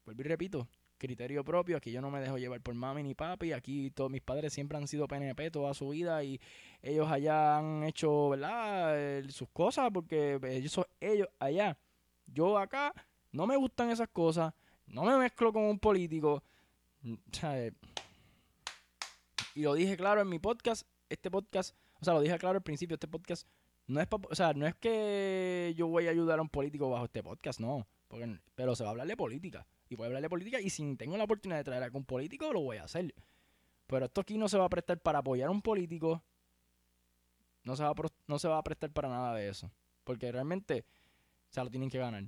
vuelvo 0.04 0.22
y 0.22 0.24
repito, 0.24 0.68
criterio 0.98 1.42
propio, 1.42 1.78
aquí 1.78 1.90
yo 1.90 2.00
no 2.00 2.10
me 2.10 2.20
dejo 2.20 2.38
llevar 2.38 2.60
por 2.60 2.74
mami 2.74 3.02
ni 3.02 3.14
papi, 3.14 3.52
aquí 3.52 3.90
todos 3.90 4.10
mis 4.10 4.20
padres 4.20 4.52
siempre 4.52 4.76
han 4.76 4.86
sido 4.86 5.08
PNP 5.08 5.50
toda 5.50 5.72
su 5.72 5.88
vida 5.88 6.22
y 6.22 6.40
ellos 6.82 7.10
allá 7.10 7.56
han 7.56 7.84
hecho, 7.84 8.28
¿verdad? 8.28 9.24
sus 9.30 9.48
cosas 9.48 9.90
porque 9.92 10.38
ellos, 10.44 10.80
ellos 11.00 11.28
allá, 11.38 11.78
yo 12.26 12.58
acá 12.58 12.92
no 13.32 13.46
me 13.46 13.56
gustan 13.56 13.90
esas 13.90 14.08
cosas, 14.08 14.52
no 14.86 15.04
me 15.04 15.16
mezclo 15.16 15.52
con 15.52 15.64
un 15.64 15.78
político, 15.78 16.42
y 19.54 19.62
lo 19.62 19.74
dije 19.74 19.96
claro 19.96 20.20
en 20.20 20.28
mi 20.28 20.38
podcast, 20.38 20.86
este 21.08 21.30
podcast, 21.30 21.74
o 22.00 22.04
sea, 22.04 22.12
lo 22.14 22.20
dije 22.20 22.38
claro 22.38 22.58
al 22.58 22.62
principio, 22.62 22.94
este 22.94 23.08
podcast 23.08 23.48
no 23.90 24.00
es, 24.00 24.08
o 24.10 24.34
sea, 24.34 24.52
no 24.54 24.66
es 24.66 24.74
que 24.76 25.74
yo 25.76 25.88
voy 25.88 26.06
a 26.06 26.10
ayudar 26.10 26.38
a 26.38 26.42
un 26.42 26.48
político 26.48 26.88
bajo 26.88 27.06
este 27.06 27.22
podcast, 27.22 27.58
no, 27.58 27.86
porque, 28.06 28.38
pero 28.54 28.76
se 28.76 28.84
va 28.84 28.90
a 28.90 28.92
hablar 28.92 29.08
de 29.08 29.16
política. 29.16 29.66
Y 29.88 29.96
voy 29.96 30.04
a 30.04 30.06
hablar 30.06 30.22
de 30.22 30.28
política 30.28 30.60
y 30.60 30.70
si 30.70 30.94
tengo 30.94 31.16
la 31.16 31.24
oportunidad 31.24 31.58
de 31.58 31.64
traer 31.64 31.82
a 31.82 31.86
algún 31.86 32.04
político, 32.04 32.52
lo 32.52 32.60
voy 32.60 32.76
a 32.76 32.84
hacer. 32.84 33.12
Pero 33.88 34.06
esto 34.06 34.20
aquí 34.20 34.38
no 34.38 34.48
se 34.48 34.56
va 34.56 34.66
a 34.66 34.68
prestar 34.68 35.00
para 35.00 35.18
apoyar 35.18 35.48
a 35.48 35.50
un 35.50 35.60
político. 35.60 36.22
No 37.64 37.74
se 37.74 37.82
va 37.82 37.90
a, 37.90 37.94
no 38.28 38.38
se 38.38 38.46
va 38.46 38.58
a 38.58 38.62
prestar 38.62 38.92
para 38.92 39.08
nada 39.08 39.34
de 39.34 39.48
eso. 39.48 39.70
Porque 40.04 40.30
realmente, 40.30 40.84
o 41.50 41.52
sea, 41.52 41.64
lo 41.64 41.70
tienen 41.70 41.90
que 41.90 41.98
ganar. 41.98 42.24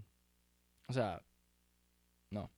O 0.89 0.93
sea, 0.93 1.23
no. 2.31 2.51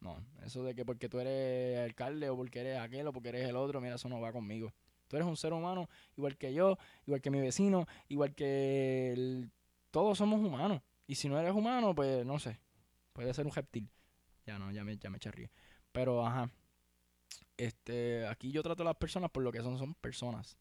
No, 0.00 0.24
eso 0.42 0.64
de 0.64 0.74
que 0.74 0.86
porque 0.86 1.10
tú 1.10 1.20
eres 1.20 1.78
alcalde 1.80 2.30
o 2.30 2.36
porque 2.36 2.60
eres 2.60 2.78
aquel 2.78 3.06
o 3.06 3.12
porque 3.12 3.28
eres 3.28 3.48
el 3.48 3.56
otro, 3.56 3.82
mira, 3.82 3.96
eso 3.96 4.08
no 4.08 4.22
va 4.22 4.32
conmigo. 4.32 4.72
Tú 5.14 5.18
eres 5.18 5.28
un 5.28 5.36
ser 5.36 5.52
humano 5.52 5.88
igual 6.16 6.36
que 6.36 6.52
yo, 6.52 6.76
igual 7.06 7.20
que 7.20 7.30
mi 7.30 7.40
vecino, 7.40 7.86
igual 8.08 8.34
que 8.34 9.48
todos 9.92 10.18
somos 10.18 10.40
humanos. 10.40 10.82
Y 11.06 11.14
si 11.14 11.28
no 11.28 11.38
eres 11.38 11.52
humano, 11.52 11.94
pues 11.94 12.26
no 12.26 12.40
sé, 12.40 12.58
Puede 13.12 13.32
ser 13.32 13.46
un 13.46 13.52
reptil. 13.52 13.88
Ya 14.44 14.58
no, 14.58 14.72
ya 14.72 14.82
me, 14.82 14.98
ya 14.98 15.08
me 15.08 15.20
Pero, 15.92 16.26
ajá. 16.26 16.50
Este, 17.56 18.26
aquí 18.26 18.50
yo 18.50 18.60
trato 18.64 18.82
a 18.82 18.86
las 18.86 18.96
personas 18.96 19.30
por 19.30 19.44
lo 19.44 19.52
que 19.52 19.62
son, 19.62 19.78
son 19.78 19.94
personas. 19.94 20.58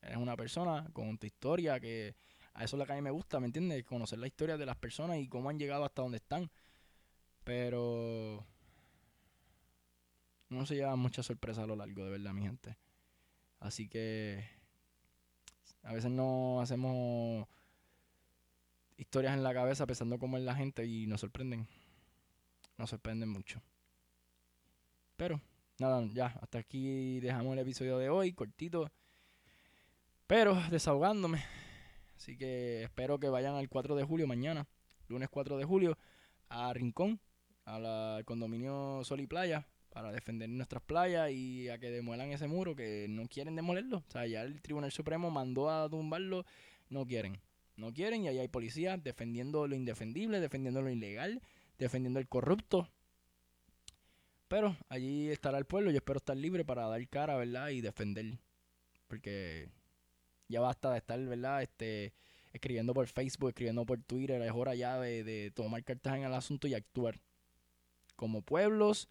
Eres 0.00 0.18
una 0.18 0.36
persona 0.36 0.88
con 0.92 1.18
tu 1.18 1.26
historia 1.26 1.80
que 1.80 2.14
a 2.54 2.62
eso 2.62 2.76
es 2.76 2.78
lo 2.78 2.86
que 2.86 2.92
a 2.92 2.94
mí 2.94 3.02
me 3.02 3.10
gusta, 3.10 3.40
¿me 3.40 3.46
entiendes? 3.46 3.84
Conocer 3.84 4.20
la 4.20 4.28
historia 4.28 4.56
de 4.56 4.64
las 4.64 4.76
personas 4.76 5.18
y 5.18 5.26
cómo 5.26 5.50
han 5.50 5.58
llegado 5.58 5.84
hasta 5.84 6.02
donde 6.02 6.18
están. 6.18 6.48
Pero 7.42 8.46
no 10.50 10.66
se 10.66 10.76
lleva 10.76 10.94
mucha 10.94 11.24
sorpresa 11.24 11.64
a 11.64 11.66
lo 11.66 11.74
largo, 11.74 12.04
de 12.04 12.10
verdad, 12.10 12.32
mi 12.32 12.42
gente. 12.42 12.78
Así 13.60 13.88
que 13.88 14.44
a 15.82 15.92
veces 15.92 16.10
no 16.10 16.60
hacemos 16.60 17.46
historias 18.96 19.34
en 19.34 19.42
la 19.42 19.54
cabeza 19.54 19.86
pensando 19.86 20.18
cómo 20.18 20.36
es 20.36 20.44
la 20.44 20.54
gente 20.54 20.84
y 20.84 21.06
nos 21.06 21.20
sorprenden 21.20 21.68
nos 22.78 22.90
sorprende 22.90 23.26
mucho. 23.26 23.60
Pero, 25.16 25.40
nada, 25.78 26.06
ya, 26.12 26.26
hasta 26.40 26.58
aquí 26.58 27.20
dejamos 27.20 27.52
el 27.52 27.58
episodio 27.58 27.98
de 27.98 28.08
hoy, 28.08 28.32
cortito. 28.32 28.90
Pero 30.26 30.54
desahogándome. 30.70 31.44
Así 32.16 32.36
que 32.36 32.84
espero 32.84 33.18
que 33.18 33.28
vayan 33.28 33.56
al 33.56 33.68
4 33.68 33.96
de 33.96 34.04
julio 34.04 34.26
mañana, 34.26 34.66
lunes 35.08 35.28
4 35.28 35.56
de 35.56 35.64
julio, 35.64 35.98
a 36.48 36.72
Rincón, 36.72 37.20
al 37.64 38.24
condominio 38.24 39.02
Sol 39.04 39.20
y 39.20 39.26
Playa, 39.26 39.66
para 39.98 40.12
defender 40.12 40.48
nuestras 40.48 40.80
playas 40.80 41.28
y 41.32 41.68
a 41.68 41.78
que 41.78 41.90
demuelan 41.90 42.30
ese 42.30 42.46
muro, 42.46 42.76
que 42.76 43.06
no 43.08 43.26
quieren 43.26 43.56
demolerlo. 43.56 43.96
O 43.96 44.10
sea, 44.12 44.28
ya 44.28 44.42
el 44.42 44.62
Tribunal 44.62 44.92
Supremo 44.92 45.28
mandó 45.28 45.68
a 45.70 45.90
tumbarlo, 45.90 46.46
no 46.88 47.04
quieren. 47.04 47.40
No 47.74 47.92
quieren 47.92 48.22
y 48.22 48.28
ahí 48.28 48.38
hay 48.38 48.46
policías 48.46 49.02
defendiendo 49.02 49.66
lo 49.66 49.74
indefendible, 49.74 50.38
defendiendo 50.38 50.82
lo 50.82 50.88
ilegal 50.88 51.42
defendiendo 51.78 52.20
al 52.20 52.28
corrupto. 52.28 52.88
Pero 54.46 54.76
allí 54.88 55.30
estará 55.30 55.58
el 55.58 55.64
pueblo. 55.64 55.90
Yo 55.90 55.96
espero 55.96 56.18
estar 56.18 56.36
libre 56.36 56.64
para 56.64 56.86
dar 56.86 57.08
cara, 57.08 57.36
¿verdad? 57.36 57.70
Y 57.70 57.80
defender. 57.80 58.38
Porque 59.08 59.68
ya 60.46 60.60
basta 60.60 60.92
de 60.92 60.98
estar, 60.98 61.18
¿verdad? 61.24 61.60
Este, 61.60 62.12
escribiendo 62.52 62.94
por 62.94 63.08
Facebook, 63.08 63.48
escribiendo 63.48 63.84
por 63.84 64.00
Twitter. 64.04 64.40
Es 64.42 64.52
hora 64.52 64.76
ya 64.76 65.00
de, 65.00 65.24
de 65.24 65.50
tomar 65.50 65.82
cartas 65.82 66.14
en 66.14 66.22
el 66.22 66.34
asunto 66.34 66.68
y 66.68 66.74
actuar. 66.74 67.18
Como 68.14 68.42
pueblos 68.42 69.08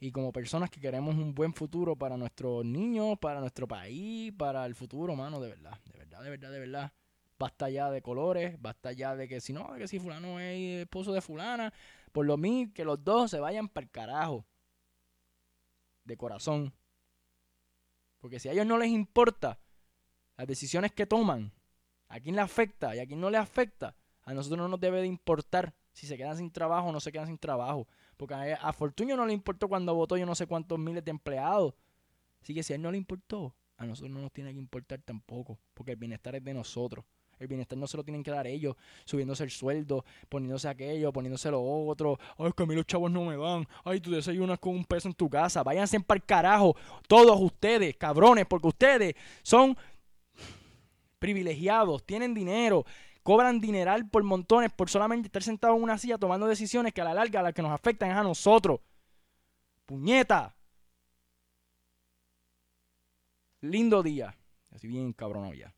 y 0.00 0.12
como 0.12 0.32
personas 0.32 0.70
que 0.70 0.80
queremos 0.80 1.14
un 1.16 1.34
buen 1.34 1.52
futuro 1.52 1.96
para 1.96 2.16
nuestros 2.16 2.64
niños, 2.64 3.18
para 3.18 3.40
nuestro 3.40 3.66
país, 3.66 4.32
para 4.36 4.64
el 4.66 4.74
futuro, 4.74 5.16
mano, 5.16 5.40
de 5.40 5.48
verdad, 5.48 5.78
de 5.84 5.98
verdad, 5.98 6.22
de 6.22 6.30
verdad, 6.30 6.50
de 6.52 6.58
verdad. 6.60 6.92
Basta 7.38 7.70
ya 7.70 7.90
de 7.90 8.02
colores, 8.02 8.60
basta 8.60 8.92
ya 8.92 9.14
de 9.14 9.28
que 9.28 9.40
si 9.40 9.52
no, 9.52 9.72
que 9.74 9.86
si 9.86 10.00
fulano 10.00 10.40
es 10.40 10.82
esposo 10.82 11.12
de 11.12 11.20
fulana, 11.20 11.72
por 12.10 12.26
lo 12.26 12.36
mismo 12.36 12.72
que 12.74 12.84
los 12.84 13.02
dos 13.02 13.30
se 13.30 13.38
vayan 13.38 13.68
para 13.68 13.84
el 13.84 13.90
carajo. 13.90 14.44
De 16.04 16.16
corazón. 16.16 16.72
Porque 18.18 18.40
si 18.40 18.48
a 18.48 18.52
ellos 18.52 18.66
no 18.66 18.78
les 18.78 18.88
importa 18.88 19.58
las 20.36 20.46
decisiones 20.46 20.92
que 20.92 21.06
toman, 21.06 21.52
a 22.08 22.20
quién 22.20 22.34
le 22.34 22.40
afecta 22.40 22.96
y 22.96 23.00
a 23.00 23.06
quién 23.06 23.20
no 23.20 23.30
le 23.30 23.36
afecta, 23.36 23.94
a 24.24 24.34
nosotros 24.34 24.58
no 24.58 24.68
nos 24.68 24.80
debe 24.80 25.00
de 25.00 25.06
importar 25.06 25.74
si 25.92 26.06
se 26.06 26.16
quedan 26.16 26.36
sin 26.36 26.50
trabajo 26.50 26.88
o 26.88 26.92
no 26.92 27.00
se 27.00 27.12
quedan 27.12 27.26
sin 27.26 27.38
trabajo. 27.38 27.86
Porque 28.18 28.34
a, 28.34 28.56
a 28.56 28.72
Fortunio 28.74 29.16
no 29.16 29.24
le 29.24 29.32
importó 29.32 29.68
cuando 29.68 29.94
votó 29.94 30.18
yo 30.18 30.26
no 30.26 30.34
sé 30.34 30.46
cuántos 30.46 30.78
miles 30.78 31.02
de 31.02 31.10
empleados. 31.10 31.72
Así 32.42 32.52
que 32.52 32.62
si 32.62 32.74
a 32.74 32.76
él 32.76 32.82
no 32.82 32.90
le 32.90 32.98
importó, 32.98 33.54
a 33.78 33.86
nosotros 33.86 34.12
no 34.12 34.20
nos 34.20 34.32
tiene 34.32 34.52
que 34.52 34.58
importar 34.58 35.00
tampoco. 35.00 35.58
Porque 35.72 35.92
el 35.92 35.96
bienestar 35.96 36.34
es 36.34 36.44
de 36.44 36.52
nosotros. 36.52 37.06
El 37.38 37.46
bienestar 37.46 37.78
no 37.78 37.86
se 37.86 37.96
lo 37.96 38.02
tienen 38.02 38.24
que 38.24 38.32
dar 38.32 38.48
ellos, 38.48 38.74
subiéndose 39.04 39.44
el 39.44 39.50
sueldo, 39.50 40.04
poniéndose 40.28 40.68
aquello, 40.68 41.12
poniéndose 41.12 41.50
lo 41.50 41.62
otro. 41.62 42.18
Ay, 42.36 42.48
es 42.48 42.54
que 42.54 42.64
a 42.64 42.66
mí 42.66 42.74
los 42.74 42.84
chavos 42.84 43.10
no 43.10 43.24
me 43.24 43.36
dan. 43.36 43.66
Ay, 43.84 44.00
tú 44.00 44.10
desayunas 44.10 44.58
con 44.58 44.74
un 44.74 44.84
peso 44.84 45.08
en 45.08 45.14
tu 45.14 45.30
casa. 45.30 45.62
Váyanse 45.62 46.00
para 46.00 46.18
el 46.18 46.24
carajo. 46.24 46.76
Todos 47.06 47.40
ustedes, 47.40 47.96
cabrones, 47.96 48.44
porque 48.46 48.66
ustedes 48.66 49.14
son 49.42 49.76
privilegiados, 51.18 52.04
tienen 52.04 52.34
dinero, 52.34 52.84
cobran 53.28 53.60
dineral 53.60 54.08
por 54.08 54.22
montones 54.22 54.72
por 54.72 54.88
solamente 54.88 55.26
estar 55.26 55.42
sentados 55.42 55.76
en 55.76 55.82
una 55.82 55.98
silla 55.98 56.16
tomando 56.16 56.46
decisiones 56.46 56.94
que 56.94 57.02
a 57.02 57.04
la 57.04 57.12
larga 57.12 57.42
las 57.42 57.52
que 57.52 57.60
nos 57.60 57.72
afectan 57.72 58.10
es 58.10 58.16
a 58.16 58.22
nosotros. 58.22 58.80
Puñeta. 59.84 60.56
Lindo 63.60 64.02
día. 64.02 64.34
Así 64.74 64.88
bien 64.88 65.12
cabrón 65.12 65.52
ya. 65.52 65.74